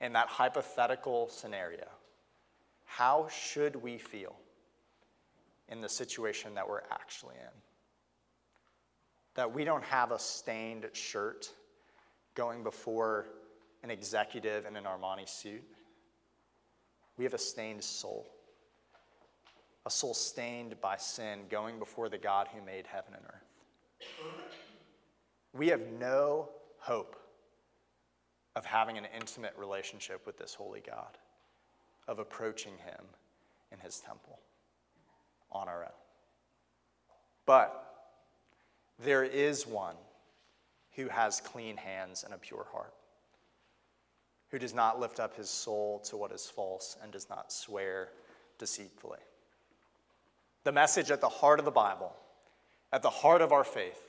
in 0.00 0.12
that 0.12 0.28
hypothetical 0.28 1.28
scenario, 1.30 1.88
how 2.84 3.26
should 3.28 3.74
we 3.74 3.98
feel 3.98 4.36
in 5.68 5.80
the 5.80 5.88
situation 5.88 6.54
that 6.54 6.68
we're 6.68 6.82
actually 6.92 7.34
in? 7.34 7.60
That 9.34 9.52
we 9.52 9.64
don't 9.64 9.82
have 9.82 10.12
a 10.12 10.18
stained 10.20 10.86
shirt 10.92 11.50
going 12.36 12.62
before 12.62 13.26
an 13.82 13.90
executive 13.90 14.64
in 14.64 14.76
an 14.76 14.84
Armani 14.84 15.28
suit. 15.28 15.64
We 17.16 17.24
have 17.24 17.34
a 17.34 17.38
stained 17.38 17.82
soul, 17.82 18.28
a 19.86 19.90
soul 19.90 20.14
stained 20.14 20.80
by 20.80 20.96
sin, 20.96 21.40
going 21.50 21.78
before 21.78 22.08
the 22.08 22.18
God 22.18 22.48
who 22.54 22.64
made 22.64 22.86
heaven 22.86 23.14
and 23.14 23.24
earth. 23.26 24.08
We 25.52 25.68
have 25.68 25.82
no 26.00 26.48
hope 26.78 27.16
of 28.56 28.64
having 28.64 28.96
an 28.96 29.06
intimate 29.14 29.54
relationship 29.58 30.26
with 30.26 30.38
this 30.38 30.54
holy 30.54 30.82
God, 30.86 31.18
of 32.08 32.18
approaching 32.18 32.74
him 32.84 33.04
in 33.72 33.78
his 33.80 34.00
temple 34.00 34.38
on 35.50 35.68
our 35.68 35.82
own. 35.82 35.90
But 37.46 37.94
there 38.98 39.24
is 39.24 39.66
one 39.66 39.96
who 40.92 41.08
has 41.08 41.40
clean 41.40 41.76
hands 41.76 42.24
and 42.24 42.32
a 42.32 42.38
pure 42.38 42.66
heart, 42.72 42.94
who 44.50 44.58
does 44.58 44.74
not 44.74 45.00
lift 45.00 45.20
up 45.20 45.36
his 45.36 45.50
soul 45.50 45.98
to 46.00 46.16
what 46.16 46.32
is 46.32 46.46
false 46.46 46.96
and 47.02 47.12
does 47.12 47.28
not 47.28 47.52
swear 47.52 48.10
deceitfully. 48.58 49.18
The 50.64 50.72
message 50.72 51.10
at 51.10 51.20
the 51.20 51.28
heart 51.28 51.58
of 51.58 51.64
the 51.64 51.70
Bible, 51.70 52.12
at 52.92 53.02
the 53.02 53.10
heart 53.10 53.42
of 53.42 53.52
our 53.52 53.64
faith, 53.64 54.00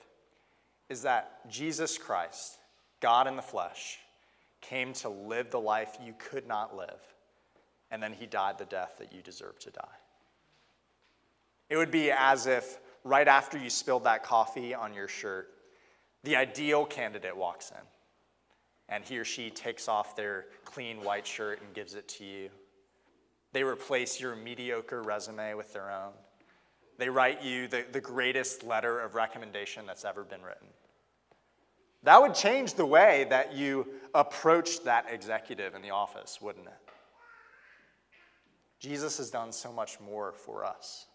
is 0.89 1.01
that 1.01 1.49
Jesus 1.49 1.97
Christ, 1.97 2.57
God 3.01 3.27
in 3.27 3.35
the 3.35 3.41
flesh, 3.41 3.99
came 4.61 4.93
to 4.93 5.09
live 5.09 5.51
the 5.51 5.59
life 5.59 5.97
you 6.03 6.13
could 6.17 6.47
not 6.47 6.75
live, 6.75 7.01
and 7.91 8.01
then 8.01 8.13
he 8.13 8.25
died 8.25 8.57
the 8.57 8.65
death 8.65 8.95
that 8.99 9.13
you 9.13 9.21
deserve 9.21 9.59
to 9.59 9.71
die. 9.71 9.97
It 11.69 11.77
would 11.77 11.91
be 11.91 12.11
as 12.11 12.47
if 12.47 12.79
right 13.03 13.27
after 13.27 13.57
you 13.57 13.69
spilled 13.69 14.05
that 14.05 14.23
coffee 14.23 14.73
on 14.73 14.93
your 14.93 15.07
shirt, 15.07 15.49
the 16.23 16.35
ideal 16.35 16.85
candidate 16.85 17.35
walks 17.35 17.71
in, 17.71 17.85
and 18.87 19.03
he 19.03 19.17
or 19.17 19.25
she 19.25 19.49
takes 19.49 19.87
off 19.87 20.15
their 20.15 20.45
clean 20.63 21.03
white 21.03 21.27
shirt 21.27 21.61
and 21.61 21.73
gives 21.73 21.95
it 21.95 22.07
to 22.07 22.23
you. 22.23 22.49
They 23.51 23.63
replace 23.63 24.19
your 24.19 24.35
mediocre 24.35 25.01
resume 25.01 25.53
with 25.53 25.73
their 25.73 25.91
own. 25.91 26.11
They 26.97 27.09
write 27.09 27.43
you 27.43 27.67
the, 27.67 27.85
the 27.91 28.01
greatest 28.01 28.63
letter 28.63 28.99
of 28.99 29.15
recommendation 29.15 29.85
that's 29.85 30.05
ever 30.05 30.23
been 30.23 30.41
written. 30.41 30.67
That 32.03 32.21
would 32.21 32.35
change 32.35 32.75
the 32.75 32.85
way 32.85 33.25
that 33.29 33.53
you 33.53 33.87
approach 34.13 34.83
that 34.83 35.07
executive 35.09 35.73
in 35.73 35.81
the 35.81 35.89
office, 35.89 36.39
wouldn't 36.39 36.67
it? 36.67 36.73
Jesus 38.79 39.17
has 39.17 39.31
done 39.31 39.51
so 39.51 39.71
much 39.71 39.99
more 39.99 40.31
for 40.31 40.63
us. 40.63 41.07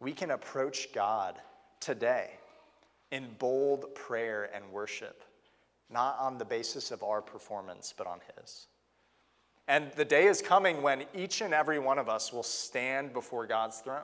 We 0.00 0.12
can 0.12 0.32
approach 0.32 0.92
God 0.92 1.36
today 1.80 2.32
in 3.10 3.28
bold 3.38 3.94
prayer 3.94 4.50
and 4.54 4.70
worship, 4.70 5.22
not 5.90 6.18
on 6.18 6.36
the 6.36 6.44
basis 6.44 6.90
of 6.90 7.02
our 7.02 7.22
performance, 7.22 7.94
but 7.96 8.06
on 8.06 8.20
His. 8.36 8.66
And 9.66 9.90
the 9.92 10.04
day 10.04 10.26
is 10.26 10.42
coming 10.42 10.82
when 10.82 11.04
each 11.14 11.40
and 11.40 11.54
every 11.54 11.78
one 11.78 11.98
of 11.98 12.08
us 12.08 12.32
will 12.32 12.42
stand 12.42 13.14
before 13.14 13.46
God's 13.46 13.78
throne 13.78 14.02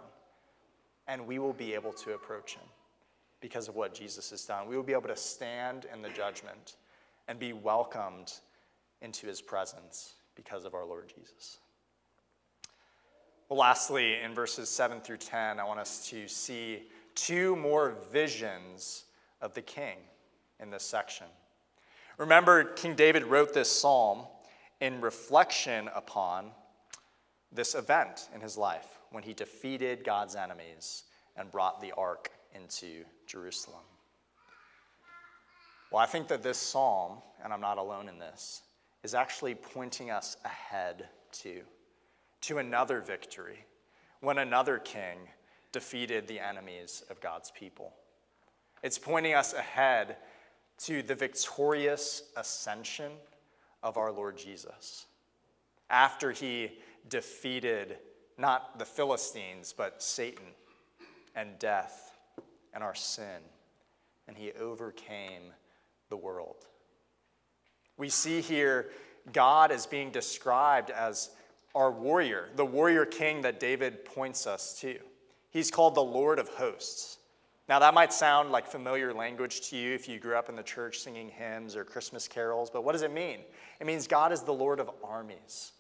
and 1.10 1.26
we 1.26 1.40
will 1.40 1.52
be 1.52 1.74
able 1.74 1.92
to 1.92 2.14
approach 2.14 2.54
Him 2.54 2.64
because 3.40 3.68
of 3.68 3.74
what 3.74 3.92
Jesus 3.92 4.30
has 4.30 4.44
done. 4.44 4.68
We 4.68 4.76
will 4.76 4.84
be 4.84 4.92
able 4.92 5.08
to 5.08 5.16
stand 5.16 5.86
in 5.92 6.02
the 6.02 6.08
judgment 6.10 6.76
and 7.26 7.38
be 7.38 7.52
welcomed 7.52 8.32
into 9.02 9.26
his 9.26 9.40
presence 9.40 10.14
because 10.36 10.64
of 10.64 10.74
our 10.74 10.84
Lord 10.84 11.12
Jesus. 11.14 11.58
Well, 13.48 13.58
lastly, 13.58 14.20
in 14.22 14.34
verses 14.34 14.68
7 14.68 15.00
through 15.00 15.16
10, 15.16 15.58
I 15.58 15.64
want 15.64 15.80
us 15.80 16.08
to 16.10 16.28
see 16.28 16.84
two 17.14 17.56
more 17.56 17.96
visions 18.12 19.04
of 19.40 19.54
the 19.54 19.62
king 19.62 19.96
in 20.60 20.70
this 20.70 20.84
section. 20.84 21.26
Remember, 22.18 22.64
King 22.64 22.94
David 22.94 23.24
wrote 23.24 23.52
this 23.52 23.70
psalm 23.70 24.26
in 24.80 25.00
reflection 25.00 25.88
upon 25.94 26.50
this 27.52 27.74
event 27.74 28.28
in 28.34 28.40
his 28.40 28.56
life 28.56 28.86
when 29.10 29.22
he 29.22 29.34
defeated 29.34 30.04
God's 30.04 30.36
enemies 30.36 31.04
and 31.36 31.50
brought 31.50 31.80
the 31.80 31.92
ark 31.92 32.30
into 32.54 33.04
Jerusalem. 33.26 33.82
Well, 35.90 36.02
I 36.02 36.06
think 36.06 36.28
that 36.28 36.42
this 36.42 36.58
psalm, 36.58 37.18
and 37.42 37.52
I'm 37.52 37.60
not 37.60 37.78
alone 37.78 38.08
in 38.08 38.18
this, 38.18 38.62
is 39.02 39.14
actually 39.14 39.54
pointing 39.54 40.10
us 40.10 40.36
ahead 40.44 41.08
to, 41.32 41.62
to 42.42 42.58
another 42.58 43.00
victory 43.00 43.64
when 44.20 44.38
another 44.38 44.78
king 44.78 45.18
defeated 45.72 46.28
the 46.28 46.38
enemies 46.38 47.02
of 47.10 47.20
God's 47.20 47.50
people. 47.50 47.92
It's 48.82 48.98
pointing 48.98 49.34
us 49.34 49.52
ahead 49.52 50.16
to 50.84 51.02
the 51.02 51.14
victorious 51.14 52.24
ascension 52.36 53.12
of 53.82 53.96
our 53.96 54.12
Lord 54.12 54.36
Jesus. 54.36 55.06
After 55.88 56.30
he 56.30 56.78
defeated 57.08 57.98
not 58.38 58.78
the 58.78 58.84
Philistines, 58.84 59.74
but 59.76 60.02
Satan 60.02 60.44
and 61.34 61.58
death 61.58 62.16
and 62.72 62.82
our 62.82 62.94
sin, 62.94 63.42
and 64.26 64.36
he 64.36 64.52
overcame 64.52 65.52
the 66.08 66.16
world. 66.16 66.66
We 67.96 68.08
see 68.08 68.40
here 68.40 68.90
God 69.32 69.70
as 69.70 69.86
being 69.86 70.10
described 70.10 70.90
as 70.90 71.30
our 71.74 71.90
warrior, 71.90 72.48
the 72.56 72.64
warrior 72.64 73.04
king 73.04 73.42
that 73.42 73.60
David 73.60 74.04
points 74.04 74.46
us 74.46 74.78
to. 74.80 74.98
He's 75.50 75.70
called 75.70 75.94
the 75.94 76.02
Lord 76.02 76.38
of 76.38 76.48
hosts. 76.48 77.18
Now, 77.68 77.78
that 77.78 77.94
might 77.94 78.12
sound 78.12 78.50
like 78.50 78.66
familiar 78.66 79.14
language 79.14 79.68
to 79.68 79.76
you 79.76 79.94
if 79.94 80.08
you 80.08 80.18
grew 80.18 80.34
up 80.34 80.48
in 80.48 80.56
the 80.56 80.62
church 80.62 80.98
singing 80.98 81.28
hymns 81.28 81.76
or 81.76 81.84
Christmas 81.84 82.26
carols, 82.26 82.68
but 82.68 82.82
what 82.82 82.92
does 82.92 83.02
it 83.02 83.12
mean? 83.12 83.40
It 83.80 83.86
means 83.86 84.08
God 84.08 84.32
is 84.32 84.42
the 84.42 84.52
Lord 84.52 84.80
of 84.80 84.90
armies. 85.04 85.72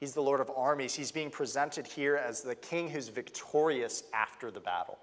He's 0.00 0.14
the 0.14 0.22
Lord 0.22 0.40
of 0.40 0.50
armies. 0.56 0.94
He's 0.94 1.12
being 1.12 1.30
presented 1.30 1.86
here 1.86 2.16
as 2.16 2.40
the 2.40 2.54
king 2.54 2.88
who's 2.88 3.08
victorious 3.08 4.02
after 4.14 4.50
the 4.50 4.60
battle. 4.60 4.98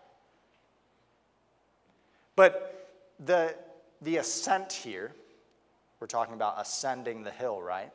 But 2.35 2.89
the, 3.23 3.55
the 4.01 4.17
ascent 4.17 4.73
here, 4.73 5.13
we're 5.99 6.07
talking 6.07 6.33
about 6.33 6.55
ascending 6.59 7.23
the 7.23 7.31
hill, 7.31 7.61
right? 7.61 7.91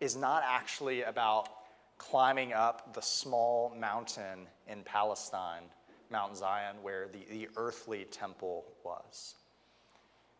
Is 0.00 0.14
not 0.14 0.42
actually 0.46 1.02
about 1.02 1.48
climbing 1.96 2.52
up 2.52 2.92
the 2.92 3.00
small 3.00 3.74
mountain 3.78 4.46
in 4.68 4.82
Palestine, 4.82 5.62
Mount 6.10 6.36
Zion, 6.36 6.76
where 6.82 7.08
the, 7.08 7.24
the 7.30 7.48
earthly 7.56 8.04
temple 8.10 8.64
was. 8.84 9.36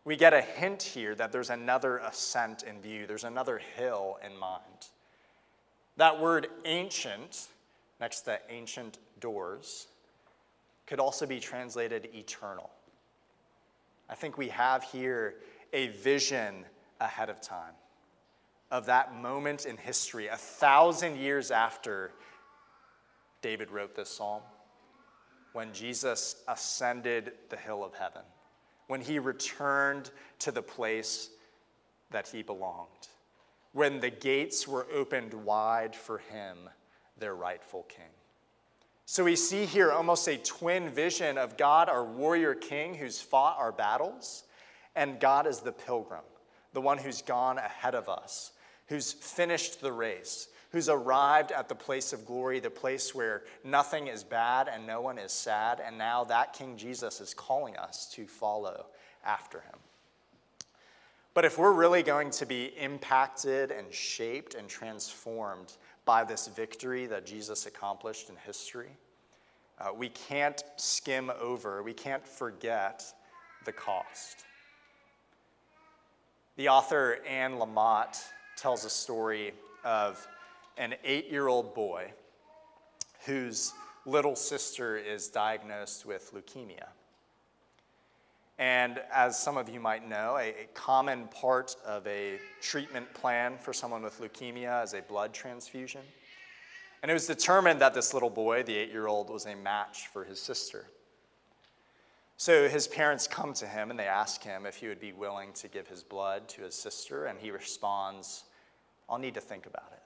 We 0.05 0.15
get 0.15 0.33
a 0.33 0.41
hint 0.41 0.83
here 0.83 1.15
that 1.15 1.31
there's 1.31 1.49
another 1.49 1.99
ascent 1.99 2.63
in 2.63 2.81
view, 2.81 3.07
there's 3.07 3.23
another 3.23 3.59
hill 3.75 4.19
in 4.23 4.37
mind. 4.37 4.89
That 5.97 6.19
word 6.19 6.47
ancient, 6.65 7.47
next 7.99 8.21
to 8.21 8.39
ancient 8.49 8.97
doors, 9.19 9.87
could 10.87 10.99
also 10.99 11.25
be 11.25 11.39
translated 11.39 12.09
eternal. 12.13 12.69
I 14.09 14.15
think 14.15 14.37
we 14.37 14.49
have 14.49 14.83
here 14.83 15.35
a 15.71 15.87
vision 15.87 16.65
ahead 16.99 17.29
of 17.29 17.41
time 17.41 17.73
of 18.73 18.87
that 18.87 19.15
moment 19.15 19.67
in 19.67 19.77
history, 19.77 20.27
a 20.27 20.35
thousand 20.35 21.15
years 21.17 21.51
after 21.51 22.11
David 23.43 23.69
wrote 23.69 23.95
this 23.95 24.09
psalm, 24.09 24.41
when 25.53 25.71
Jesus 25.73 26.37
ascended 26.47 27.33
the 27.49 27.55
hill 27.55 27.83
of 27.83 27.93
heaven, 27.93 28.23
when 28.87 28.99
he 28.99 29.19
returned 29.19 30.09
to 30.39 30.51
the 30.51 30.63
place 30.63 31.29
that 32.09 32.27
he 32.27 32.41
belonged, 32.41 33.09
when 33.73 33.99
the 33.99 34.09
gates 34.09 34.67
were 34.67 34.87
opened 34.93 35.33
wide 35.33 35.95
for 35.95 36.19
him, 36.19 36.69
their 37.17 37.35
rightful 37.35 37.83
king. 37.83 38.05
So 39.05 39.25
we 39.25 39.35
see 39.35 39.65
here 39.65 39.91
almost 39.91 40.27
a 40.27 40.37
twin 40.37 40.89
vision 40.89 41.37
of 41.37 41.57
God, 41.57 41.89
our 41.89 42.05
warrior 42.05 42.55
king 42.55 42.95
who's 42.95 43.21
fought 43.21 43.57
our 43.59 43.71
battles, 43.71 44.43
and 44.95 45.19
God 45.19 45.45
is 45.45 45.59
the 45.59 45.71
pilgrim, 45.71 46.23
the 46.71 46.81
one 46.81 46.97
who's 46.97 47.21
gone 47.21 47.57
ahead 47.57 47.95
of 47.95 48.07
us, 48.07 48.51
who's 48.87 49.11
finished 49.11 49.81
the 49.81 49.91
race, 49.91 50.47
who's 50.71 50.87
arrived 50.89 51.51
at 51.51 51.67
the 51.67 51.75
place 51.75 52.13
of 52.13 52.25
glory, 52.25 52.59
the 52.59 52.69
place 52.69 53.13
where 53.13 53.43
nothing 53.63 54.07
is 54.07 54.23
bad 54.23 54.67
and 54.67 54.87
no 54.87 55.01
one 55.01 55.17
is 55.17 55.31
sad. 55.31 55.81
And 55.85 55.97
now 55.97 56.23
that 56.25 56.53
King 56.53 56.77
Jesus 56.77 57.21
is 57.21 57.33
calling 57.33 57.75
us 57.77 58.09
to 58.13 58.25
follow 58.25 58.85
after 59.25 59.59
him. 59.59 59.79
But 61.33 61.45
if 61.45 61.57
we're 61.57 61.73
really 61.73 62.03
going 62.03 62.29
to 62.31 62.45
be 62.45 62.73
impacted 62.77 63.71
and 63.71 63.91
shaped 63.91 64.53
and 64.53 64.69
transformed 64.69 65.73
by 66.05 66.23
this 66.23 66.47
victory 66.47 67.07
that 67.07 67.25
Jesus 67.25 67.65
accomplished 67.65 68.29
in 68.29 68.35
history, 68.35 68.91
uh, 69.79 69.91
we 69.95 70.09
can't 70.09 70.63
skim 70.75 71.31
over, 71.41 71.81
we 71.81 71.93
can't 71.93 72.25
forget 72.27 73.03
the 73.65 73.71
cost. 73.71 74.45
The 76.55 76.69
author 76.69 77.17
Anne 77.27 77.53
Lamott 77.53 78.23
tells 78.55 78.85
a 78.85 78.89
story 78.89 79.53
of 79.83 80.25
an 80.77 80.93
eight 81.03 81.31
year 81.31 81.47
old 81.47 81.73
boy 81.73 82.11
whose 83.25 83.73
little 84.05 84.35
sister 84.35 84.97
is 84.97 85.29
diagnosed 85.29 86.05
with 86.05 86.31
leukemia. 86.33 86.87
And 88.59 89.01
as 89.11 89.37
some 89.37 89.57
of 89.57 89.67
you 89.67 89.79
might 89.79 90.07
know, 90.07 90.37
a, 90.37 90.49
a, 90.49 90.67
common 90.75 91.27
part 91.29 91.75
of 91.85 92.05
a 92.05 92.39
treatment 92.61 93.11
plan 93.13 93.57
for 93.57 93.73
someone 93.73 94.03
with 94.03 94.21
leukemia 94.21 94.83
is 94.83 94.93
a 94.93 95.01
blood 95.01 95.33
transfusion. 95.33 96.01
And 97.01 97.09
it 97.09 97.13
was 97.15 97.25
determined 97.25 97.81
that 97.81 97.93
this 97.93 98.13
little 98.13 98.29
boy, 98.29 98.61
the 98.63 98.75
eight 98.75 98.91
year 98.91 99.07
old, 99.07 99.29
was 99.29 99.47
a 99.47 99.55
match 99.55 100.07
for 100.13 100.23
his 100.23 100.39
sister. 100.39 100.85
So 102.37 102.67
his 102.69 102.87
parents 102.87 103.27
come 103.27 103.53
to 103.55 103.65
him 103.65 103.89
and 103.89 103.99
they 103.99 104.07
ask 104.07 104.43
him 104.43 104.65
if 104.65 104.75
he 104.75 104.87
would 104.87 104.99
be 104.99 105.13
willing 105.13 105.51
to 105.53 105.67
give 105.67 105.87
his 105.87 106.03
blood 106.03 106.47
to 106.49 106.61
his 106.61 106.75
sister, 106.75 107.25
and 107.25 107.39
he 107.39 107.51
responds, 107.51 108.43
I'll 109.09 109.17
need 109.17 109.33
to 109.33 109.41
think 109.41 109.65
about 109.65 109.91
it. 109.91 109.99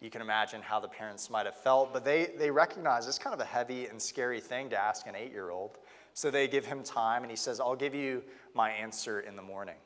You 0.00 0.10
can 0.10 0.22
imagine 0.22 0.62
how 0.62 0.78
the 0.78 0.88
parents 0.88 1.28
might 1.28 1.46
have 1.46 1.56
felt, 1.56 1.92
but 1.92 2.04
they, 2.04 2.30
they 2.38 2.50
recognize 2.50 3.08
it's 3.08 3.18
kind 3.18 3.34
of 3.34 3.40
a 3.40 3.44
heavy 3.44 3.86
and 3.86 4.00
scary 4.00 4.40
thing 4.40 4.70
to 4.70 4.78
ask 4.78 5.06
an 5.06 5.16
eight 5.16 5.32
year 5.32 5.50
old. 5.50 5.78
So 6.18 6.32
they 6.32 6.48
give 6.48 6.66
him 6.66 6.82
time, 6.82 7.22
and 7.22 7.30
he 7.30 7.36
says, 7.36 7.60
I'll 7.60 7.76
give 7.76 7.94
you 7.94 8.24
my 8.52 8.70
answer 8.70 9.20
in 9.20 9.36
the 9.36 9.42
morning. 9.42 9.76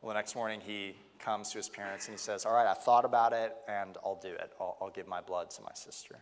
Well, 0.00 0.08
the 0.08 0.14
next 0.14 0.34
morning, 0.34 0.60
he 0.60 0.96
comes 1.20 1.52
to 1.52 1.58
his 1.58 1.68
parents 1.68 2.08
and 2.08 2.14
he 2.14 2.18
says, 2.18 2.44
All 2.44 2.52
right, 2.52 2.66
I 2.66 2.74
thought 2.74 3.04
about 3.04 3.32
it, 3.32 3.54
and 3.68 3.96
I'll 4.04 4.18
do 4.20 4.30
it. 4.30 4.52
I'll, 4.60 4.76
I'll 4.80 4.90
give 4.90 5.06
my 5.06 5.20
blood 5.20 5.48
to 5.50 5.62
my 5.62 5.70
sister. 5.74 6.18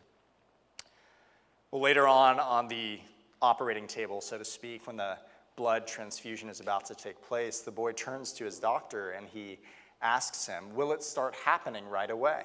Well, 1.71 1.81
later 1.81 2.07
on, 2.07 2.39
on 2.41 2.69
the 2.69 3.01
operating 3.41 3.87
table, 3.87 4.21
so 4.21 4.37
to 4.37 4.45
speak, 4.45 4.87
when 4.87 4.99
the 4.99 5.17
blood 5.57 5.87
transfusion 5.87 6.51
is 6.51 6.61
about 6.61 6.85
to 6.85 6.95
take 6.95 7.23
place, 7.23 7.61
the 7.61 7.71
boy 7.71 7.93
turns 7.93 8.33
to 8.35 8.45
his 8.45 8.59
doctor 8.59 9.13
and 9.13 9.27
he 9.27 9.61
asks 10.03 10.47
him, 10.47 10.75
Will 10.75 10.93
it 10.93 11.03
start 11.03 11.35
happening 11.37 11.89
right 11.89 12.11
away? 12.11 12.43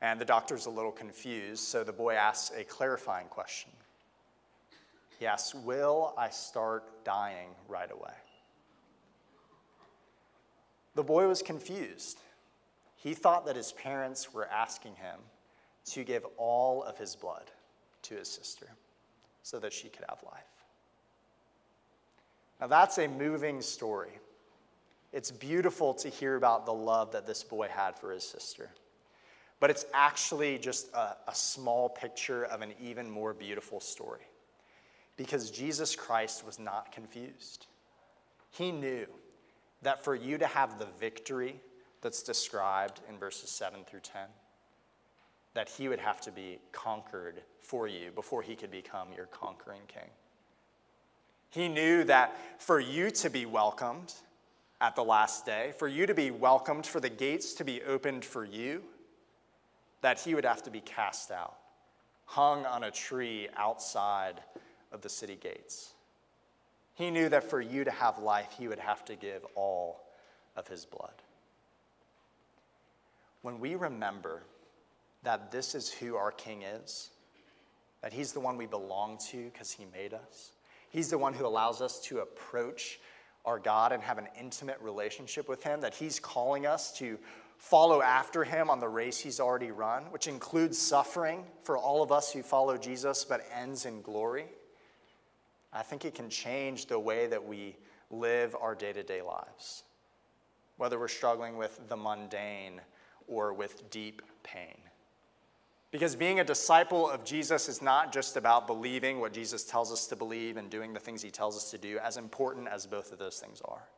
And 0.00 0.20
the 0.20 0.24
doctor's 0.24 0.66
a 0.66 0.70
little 0.70 0.92
confused, 0.92 1.64
so 1.64 1.82
the 1.82 1.92
boy 1.92 2.14
asks 2.14 2.56
a 2.56 2.62
clarifying 2.62 3.26
question. 3.26 3.72
He 5.18 5.26
asks, 5.26 5.54
Will 5.54 6.14
I 6.16 6.30
start 6.30 7.04
dying 7.04 7.48
right 7.68 7.90
away? 7.90 8.14
The 10.94 11.02
boy 11.04 11.26
was 11.26 11.42
confused. 11.42 12.18
He 12.96 13.14
thought 13.14 13.46
that 13.46 13.56
his 13.56 13.72
parents 13.72 14.32
were 14.32 14.48
asking 14.48 14.94
him 14.96 15.20
to 15.86 16.04
give 16.04 16.24
all 16.36 16.82
of 16.82 16.96
his 16.96 17.16
blood 17.16 17.50
to 18.02 18.14
his 18.14 18.28
sister 18.28 18.66
so 19.42 19.58
that 19.58 19.72
she 19.72 19.88
could 19.88 20.04
have 20.08 20.22
life. 20.24 20.42
Now, 22.60 22.68
that's 22.68 22.98
a 22.98 23.08
moving 23.08 23.60
story. 23.60 24.12
It's 25.12 25.30
beautiful 25.30 25.94
to 25.94 26.08
hear 26.08 26.36
about 26.36 26.64
the 26.64 26.72
love 26.72 27.12
that 27.12 27.26
this 27.26 27.42
boy 27.42 27.68
had 27.68 27.98
for 27.98 28.12
his 28.12 28.24
sister. 28.24 28.70
But 29.60 29.70
it's 29.70 29.84
actually 29.92 30.58
just 30.58 30.92
a, 30.94 31.16
a 31.28 31.34
small 31.34 31.88
picture 31.88 32.44
of 32.44 32.62
an 32.62 32.72
even 32.80 33.10
more 33.10 33.34
beautiful 33.34 33.80
story 33.80 34.22
because 35.16 35.50
Jesus 35.50 35.94
Christ 35.94 36.44
was 36.44 36.58
not 36.58 36.92
confused. 36.92 37.66
He 38.50 38.72
knew 38.72 39.06
that 39.82 40.02
for 40.02 40.14
you 40.14 40.38
to 40.38 40.46
have 40.46 40.78
the 40.78 40.88
victory 40.98 41.60
that's 42.00 42.22
described 42.22 43.00
in 43.08 43.18
verses 43.18 43.50
7 43.50 43.84
through 43.84 44.00
10, 44.00 44.22
that 45.54 45.68
he 45.68 45.88
would 45.88 46.00
have 46.00 46.20
to 46.22 46.32
be 46.32 46.58
conquered 46.72 47.42
for 47.60 47.86
you 47.86 48.10
before 48.14 48.42
he 48.42 48.56
could 48.56 48.70
become 48.70 49.08
your 49.16 49.26
conquering 49.26 49.80
king. 49.88 50.10
He 51.50 51.68
knew 51.68 52.04
that 52.04 52.36
for 52.58 52.80
you 52.80 53.10
to 53.12 53.30
be 53.30 53.46
welcomed 53.46 54.12
at 54.80 54.96
the 54.96 55.04
last 55.04 55.46
day, 55.46 55.72
for 55.78 55.86
you 55.86 56.04
to 56.06 56.14
be 56.14 56.30
welcomed, 56.30 56.86
for 56.86 57.00
the 57.00 57.08
gates 57.08 57.54
to 57.54 57.64
be 57.64 57.80
opened 57.82 58.24
for 58.24 58.44
you, 58.44 58.82
that 60.02 60.20
he 60.20 60.34
would 60.34 60.44
have 60.44 60.62
to 60.64 60.70
be 60.70 60.80
cast 60.80 61.30
out, 61.30 61.56
hung 62.26 62.66
on 62.66 62.84
a 62.84 62.90
tree 62.90 63.48
outside 63.56 64.40
of 64.94 65.02
the 65.02 65.08
city 65.08 65.36
gates. 65.38 65.92
He 66.94 67.10
knew 67.10 67.28
that 67.28 67.50
for 67.50 67.60
you 67.60 67.84
to 67.84 67.90
have 67.90 68.18
life, 68.18 68.54
he 68.56 68.68
would 68.68 68.78
have 68.78 69.04
to 69.06 69.16
give 69.16 69.44
all 69.56 70.00
of 70.56 70.68
his 70.68 70.86
blood. 70.86 71.14
When 73.42 73.60
we 73.60 73.74
remember 73.74 74.42
that 75.24 75.50
this 75.50 75.74
is 75.74 75.92
who 75.92 76.16
our 76.16 76.30
king 76.30 76.62
is, 76.62 77.10
that 78.00 78.12
he's 78.12 78.32
the 78.32 78.40
one 78.40 78.56
we 78.56 78.66
belong 78.66 79.18
to 79.30 79.44
because 79.44 79.72
he 79.72 79.84
made 79.92 80.14
us, 80.14 80.52
he's 80.90 81.10
the 81.10 81.18
one 81.18 81.34
who 81.34 81.46
allows 81.46 81.82
us 81.82 82.00
to 82.02 82.20
approach 82.20 83.00
our 83.44 83.58
God 83.58 83.92
and 83.92 84.02
have 84.02 84.18
an 84.18 84.28
intimate 84.38 84.78
relationship 84.80 85.48
with 85.48 85.62
him, 85.62 85.80
that 85.80 85.94
he's 85.94 86.20
calling 86.20 86.64
us 86.64 86.96
to 86.98 87.18
follow 87.58 88.02
after 88.02 88.44
him 88.44 88.70
on 88.70 88.80
the 88.80 88.88
race 88.88 89.18
he's 89.18 89.40
already 89.40 89.70
run, 89.70 90.04
which 90.04 90.26
includes 90.28 90.78
suffering 90.78 91.44
for 91.62 91.76
all 91.76 92.02
of 92.02 92.12
us 92.12 92.32
who 92.32 92.42
follow 92.42 92.76
Jesus 92.76 93.24
but 93.24 93.44
ends 93.54 93.84
in 93.84 94.00
glory. 94.02 94.46
I 95.74 95.82
think 95.82 96.04
it 96.04 96.14
can 96.14 96.30
change 96.30 96.86
the 96.86 96.98
way 96.98 97.26
that 97.26 97.44
we 97.44 97.76
live 98.10 98.54
our 98.60 98.76
day 98.76 98.92
to 98.92 99.02
day 99.02 99.22
lives, 99.22 99.82
whether 100.76 100.98
we're 100.98 101.08
struggling 101.08 101.56
with 101.56 101.80
the 101.88 101.96
mundane 101.96 102.80
or 103.26 103.52
with 103.52 103.90
deep 103.90 104.22
pain. 104.44 104.78
Because 105.90 106.14
being 106.14 106.40
a 106.40 106.44
disciple 106.44 107.08
of 107.08 107.24
Jesus 107.24 107.68
is 107.68 107.82
not 107.82 108.12
just 108.12 108.36
about 108.36 108.66
believing 108.66 109.20
what 109.20 109.32
Jesus 109.32 109.64
tells 109.64 109.92
us 109.92 110.06
to 110.08 110.16
believe 110.16 110.56
and 110.56 110.70
doing 110.70 110.92
the 110.92 111.00
things 111.00 111.22
he 111.22 111.30
tells 111.30 111.56
us 111.56 111.70
to 111.70 111.78
do, 111.78 111.98
as 111.98 112.16
important 112.16 112.68
as 112.68 112.86
both 112.86 113.12
of 113.12 113.18
those 113.18 113.38
things 113.38 113.60
are. 113.64 113.88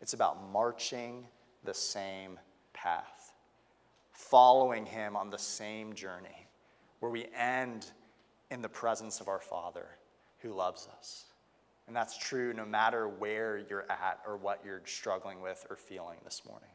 It's 0.00 0.12
about 0.12 0.50
marching 0.52 1.26
the 1.64 1.74
same 1.74 2.38
path, 2.72 3.32
following 4.12 4.86
him 4.86 5.16
on 5.16 5.30
the 5.30 5.38
same 5.38 5.94
journey, 5.94 6.46
where 7.00 7.10
we 7.10 7.26
end 7.36 7.90
in 8.50 8.62
the 8.62 8.68
presence 8.68 9.20
of 9.20 9.28
our 9.28 9.40
Father 9.40 9.86
who 10.44 10.52
loves 10.52 10.88
us. 10.98 11.24
And 11.86 11.96
that's 11.96 12.16
true 12.16 12.52
no 12.52 12.64
matter 12.64 13.08
where 13.08 13.58
you're 13.68 13.86
at 13.90 14.20
or 14.26 14.36
what 14.36 14.60
you're 14.64 14.82
struggling 14.84 15.40
with 15.40 15.66
or 15.70 15.76
feeling 15.76 16.18
this 16.22 16.42
morning. 16.46 16.68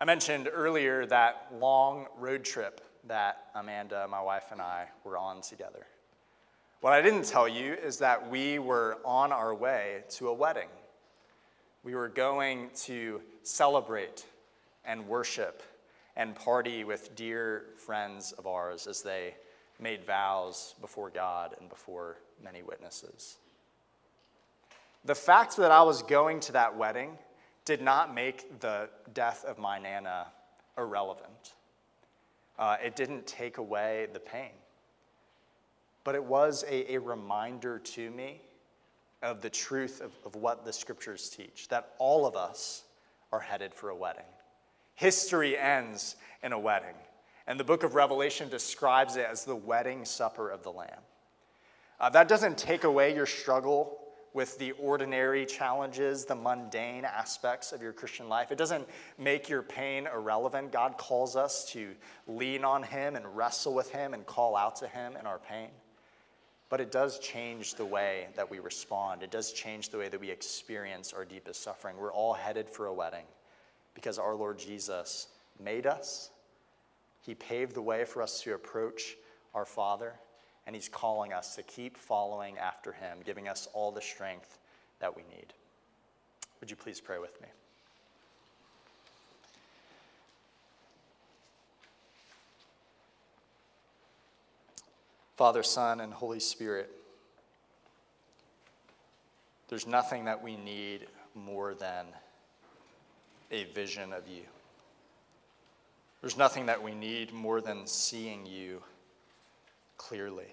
I 0.00 0.04
mentioned 0.04 0.48
earlier 0.52 1.06
that 1.06 1.48
long 1.58 2.06
road 2.16 2.44
trip 2.44 2.80
that 3.08 3.46
Amanda, 3.54 4.06
my 4.08 4.22
wife, 4.22 4.44
and 4.52 4.60
I 4.60 4.86
were 5.04 5.18
on 5.18 5.40
together. 5.42 5.86
What 6.80 6.92
I 6.92 7.02
didn't 7.02 7.24
tell 7.24 7.48
you 7.48 7.74
is 7.74 7.98
that 7.98 8.30
we 8.30 8.60
were 8.60 8.98
on 9.04 9.32
our 9.32 9.52
way 9.52 10.04
to 10.10 10.28
a 10.28 10.32
wedding. 10.32 10.68
We 11.82 11.96
were 11.96 12.08
going 12.08 12.70
to 12.82 13.20
celebrate 13.42 14.24
and 14.84 15.08
worship 15.08 15.62
and 16.16 16.34
party 16.36 16.84
with 16.84 17.16
dear 17.16 17.64
friends 17.76 18.32
of 18.32 18.46
ours 18.46 18.86
as 18.86 19.02
they 19.02 19.34
made 19.80 20.04
vows 20.04 20.74
before 20.80 21.10
God 21.10 21.54
and 21.60 21.68
before 21.68 22.18
many 22.42 22.62
witnesses. 22.62 23.36
The 25.04 25.14
fact 25.14 25.56
that 25.56 25.70
I 25.70 25.82
was 25.82 26.02
going 26.02 26.40
to 26.40 26.52
that 26.52 26.76
wedding 26.76 27.16
did 27.64 27.80
not 27.80 28.14
make 28.14 28.60
the 28.60 28.88
death 29.14 29.44
of 29.44 29.58
my 29.58 29.78
Nana 29.78 30.26
irrelevant. 30.76 31.54
Uh, 32.58 32.76
it 32.82 32.96
didn't 32.96 33.26
take 33.26 33.58
away 33.58 34.08
the 34.12 34.20
pain. 34.20 34.50
But 36.04 36.14
it 36.14 36.24
was 36.24 36.64
a, 36.68 36.94
a 36.94 36.98
reminder 36.98 37.78
to 37.78 38.10
me 38.10 38.40
of 39.22 39.40
the 39.42 39.50
truth 39.50 40.00
of, 40.00 40.12
of 40.24 40.34
what 40.36 40.64
the 40.64 40.72
scriptures 40.72 41.28
teach 41.28 41.68
that 41.68 41.94
all 41.98 42.26
of 42.26 42.36
us 42.36 42.84
are 43.32 43.40
headed 43.40 43.74
for 43.74 43.90
a 43.90 43.96
wedding. 43.96 44.24
History 44.94 45.56
ends 45.56 46.16
in 46.42 46.52
a 46.52 46.58
wedding. 46.58 46.94
And 47.48 47.58
the 47.58 47.64
book 47.64 47.82
of 47.82 47.94
Revelation 47.94 48.50
describes 48.50 49.16
it 49.16 49.26
as 49.28 49.46
the 49.46 49.56
wedding 49.56 50.04
supper 50.04 50.50
of 50.50 50.62
the 50.62 50.70
Lamb. 50.70 51.00
Uh, 51.98 52.10
that 52.10 52.28
doesn't 52.28 52.58
take 52.58 52.84
away 52.84 53.14
your 53.14 53.24
struggle 53.24 53.98
with 54.34 54.58
the 54.58 54.72
ordinary 54.72 55.46
challenges, 55.46 56.26
the 56.26 56.34
mundane 56.34 57.06
aspects 57.06 57.72
of 57.72 57.80
your 57.80 57.94
Christian 57.94 58.28
life. 58.28 58.52
It 58.52 58.58
doesn't 58.58 58.86
make 59.16 59.48
your 59.48 59.62
pain 59.62 60.06
irrelevant. 60.06 60.72
God 60.72 60.98
calls 60.98 61.36
us 61.36 61.64
to 61.70 61.94
lean 62.26 62.64
on 62.64 62.82
Him 62.82 63.16
and 63.16 63.24
wrestle 63.34 63.74
with 63.74 63.90
Him 63.90 64.12
and 64.12 64.26
call 64.26 64.54
out 64.54 64.76
to 64.76 64.86
Him 64.86 65.16
in 65.16 65.26
our 65.26 65.38
pain. 65.38 65.70
But 66.68 66.82
it 66.82 66.92
does 66.92 67.18
change 67.18 67.76
the 67.76 67.86
way 67.86 68.28
that 68.36 68.50
we 68.50 68.58
respond, 68.58 69.22
it 69.22 69.30
does 69.30 69.54
change 69.54 69.88
the 69.88 69.96
way 69.96 70.10
that 70.10 70.20
we 70.20 70.30
experience 70.30 71.14
our 71.14 71.24
deepest 71.24 71.62
suffering. 71.62 71.96
We're 71.96 72.12
all 72.12 72.34
headed 72.34 72.68
for 72.68 72.86
a 72.86 72.92
wedding 72.92 73.24
because 73.94 74.18
our 74.18 74.34
Lord 74.34 74.58
Jesus 74.58 75.28
made 75.58 75.86
us 75.86 76.30
he 77.22 77.34
paved 77.34 77.74
the 77.74 77.82
way 77.82 78.04
for 78.04 78.22
us 78.22 78.40
to 78.42 78.54
approach 78.54 79.16
our 79.54 79.64
Father, 79.64 80.14
and 80.66 80.74
He's 80.74 80.88
calling 80.88 81.32
us 81.32 81.56
to 81.56 81.62
keep 81.62 81.96
following 81.96 82.58
after 82.58 82.92
Him, 82.92 83.18
giving 83.24 83.48
us 83.48 83.68
all 83.72 83.92
the 83.92 84.00
strength 84.00 84.58
that 85.00 85.14
we 85.16 85.22
need. 85.22 85.52
Would 86.60 86.70
you 86.70 86.76
please 86.76 87.00
pray 87.00 87.18
with 87.18 87.40
me? 87.40 87.48
Father, 95.36 95.62
Son, 95.62 96.00
and 96.00 96.12
Holy 96.12 96.40
Spirit, 96.40 96.90
there's 99.68 99.86
nothing 99.86 100.24
that 100.24 100.42
we 100.42 100.56
need 100.56 101.06
more 101.34 101.74
than 101.74 102.06
a 103.52 103.64
vision 103.64 104.12
of 104.12 104.26
you. 104.26 104.42
There's 106.20 106.36
nothing 106.36 106.66
that 106.66 106.82
we 106.82 106.94
need 106.94 107.32
more 107.32 107.60
than 107.60 107.86
seeing 107.86 108.44
you 108.44 108.82
clearly. 109.96 110.48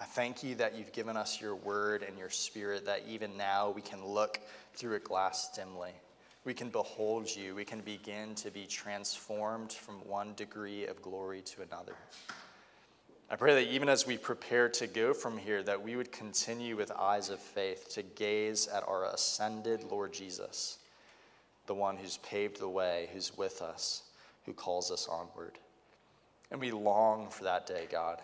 I 0.00 0.04
thank 0.04 0.42
you 0.42 0.56
that 0.56 0.76
you've 0.76 0.92
given 0.92 1.16
us 1.16 1.40
your 1.40 1.54
word 1.54 2.02
and 2.02 2.18
your 2.18 2.30
spirit, 2.30 2.86
that 2.86 3.04
even 3.08 3.36
now 3.36 3.70
we 3.70 3.80
can 3.80 4.04
look 4.04 4.40
through 4.74 4.96
a 4.96 5.00
glass 5.00 5.50
dimly. 5.54 5.92
We 6.44 6.54
can 6.54 6.68
behold 6.68 7.28
you. 7.34 7.54
We 7.54 7.64
can 7.64 7.80
begin 7.80 8.34
to 8.36 8.50
be 8.50 8.66
transformed 8.66 9.72
from 9.72 9.96
one 10.06 10.34
degree 10.34 10.86
of 10.86 11.00
glory 11.02 11.42
to 11.42 11.62
another. 11.62 11.94
I 13.30 13.36
pray 13.36 13.54
that 13.54 13.72
even 13.72 13.88
as 13.88 14.06
we 14.06 14.16
prepare 14.16 14.68
to 14.70 14.86
go 14.86 15.14
from 15.14 15.36
here, 15.36 15.62
that 15.62 15.82
we 15.82 15.94
would 15.94 16.10
continue 16.10 16.76
with 16.76 16.90
eyes 16.90 17.28
of 17.28 17.38
faith 17.38 17.88
to 17.94 18.02
gaze 18.02 18.66
at 18.68 18.88
our 18.88 19.04
ascended 19.04 19.84
Lord 19.84 20.12
Jesus, 20.12 20.78
the 21.66 21.74
one 21.74 21.96
who's 21.96 22.16
paved 22.18 22.58
the 22.58 22.68
way, 22.68 23.10
who's 23.12 23.36
with 23.36 23.60
us, 23.60 24.04
who 24.48 24.54
calls 24.54 24.90
us 24.90 25.06
onward. 25.08 25.58
And 26.50 26.58
we 26.58 26.70
long 26.70 27.28
for 27.28 27.44
that 27.44 27.66
day, 27.66 27.86
God, 27.90 28.22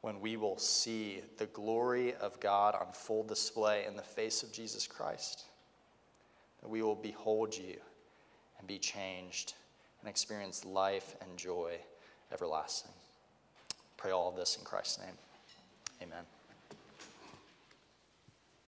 when 0.00 0.20
we 0.20 0.36
will 0.36 0.58
see 0.58 1.20
the 1.38 1.46
glory 1.46 2.12
of 2.16 2.40
God 2.40 2.74
on 2.74 2.88
full 2.92 3.22
display 3.22 3.84
in 3.86 3.94
the 3.94 4.02
face 4.02 4.42
of 4.42 4.52
Jesus 4.52 4.88
Christ. 4.88 5.44
That 6.60 6.68
we 6.68 6.82
will 6.82 6.96
behold 6.96 7.56
you 7.56 7.76
and 8.58 8.66
be 8.66 8.78
changed 8.78 9.54
and 10.00 10.10
experience 10.10 10.64
life 10.64 11.14
and 11.20 11.36
joy 11.36 11.76
everlasting. 12.32 12.90
Pray 13.96 14.10
all 14.10 14.30
of 14.30 14.36
this 14.36 14.56
in 14.58 14.64
Christ's 14.64 14.98
name. 14.98 15.16
Amen. 16.02 16.33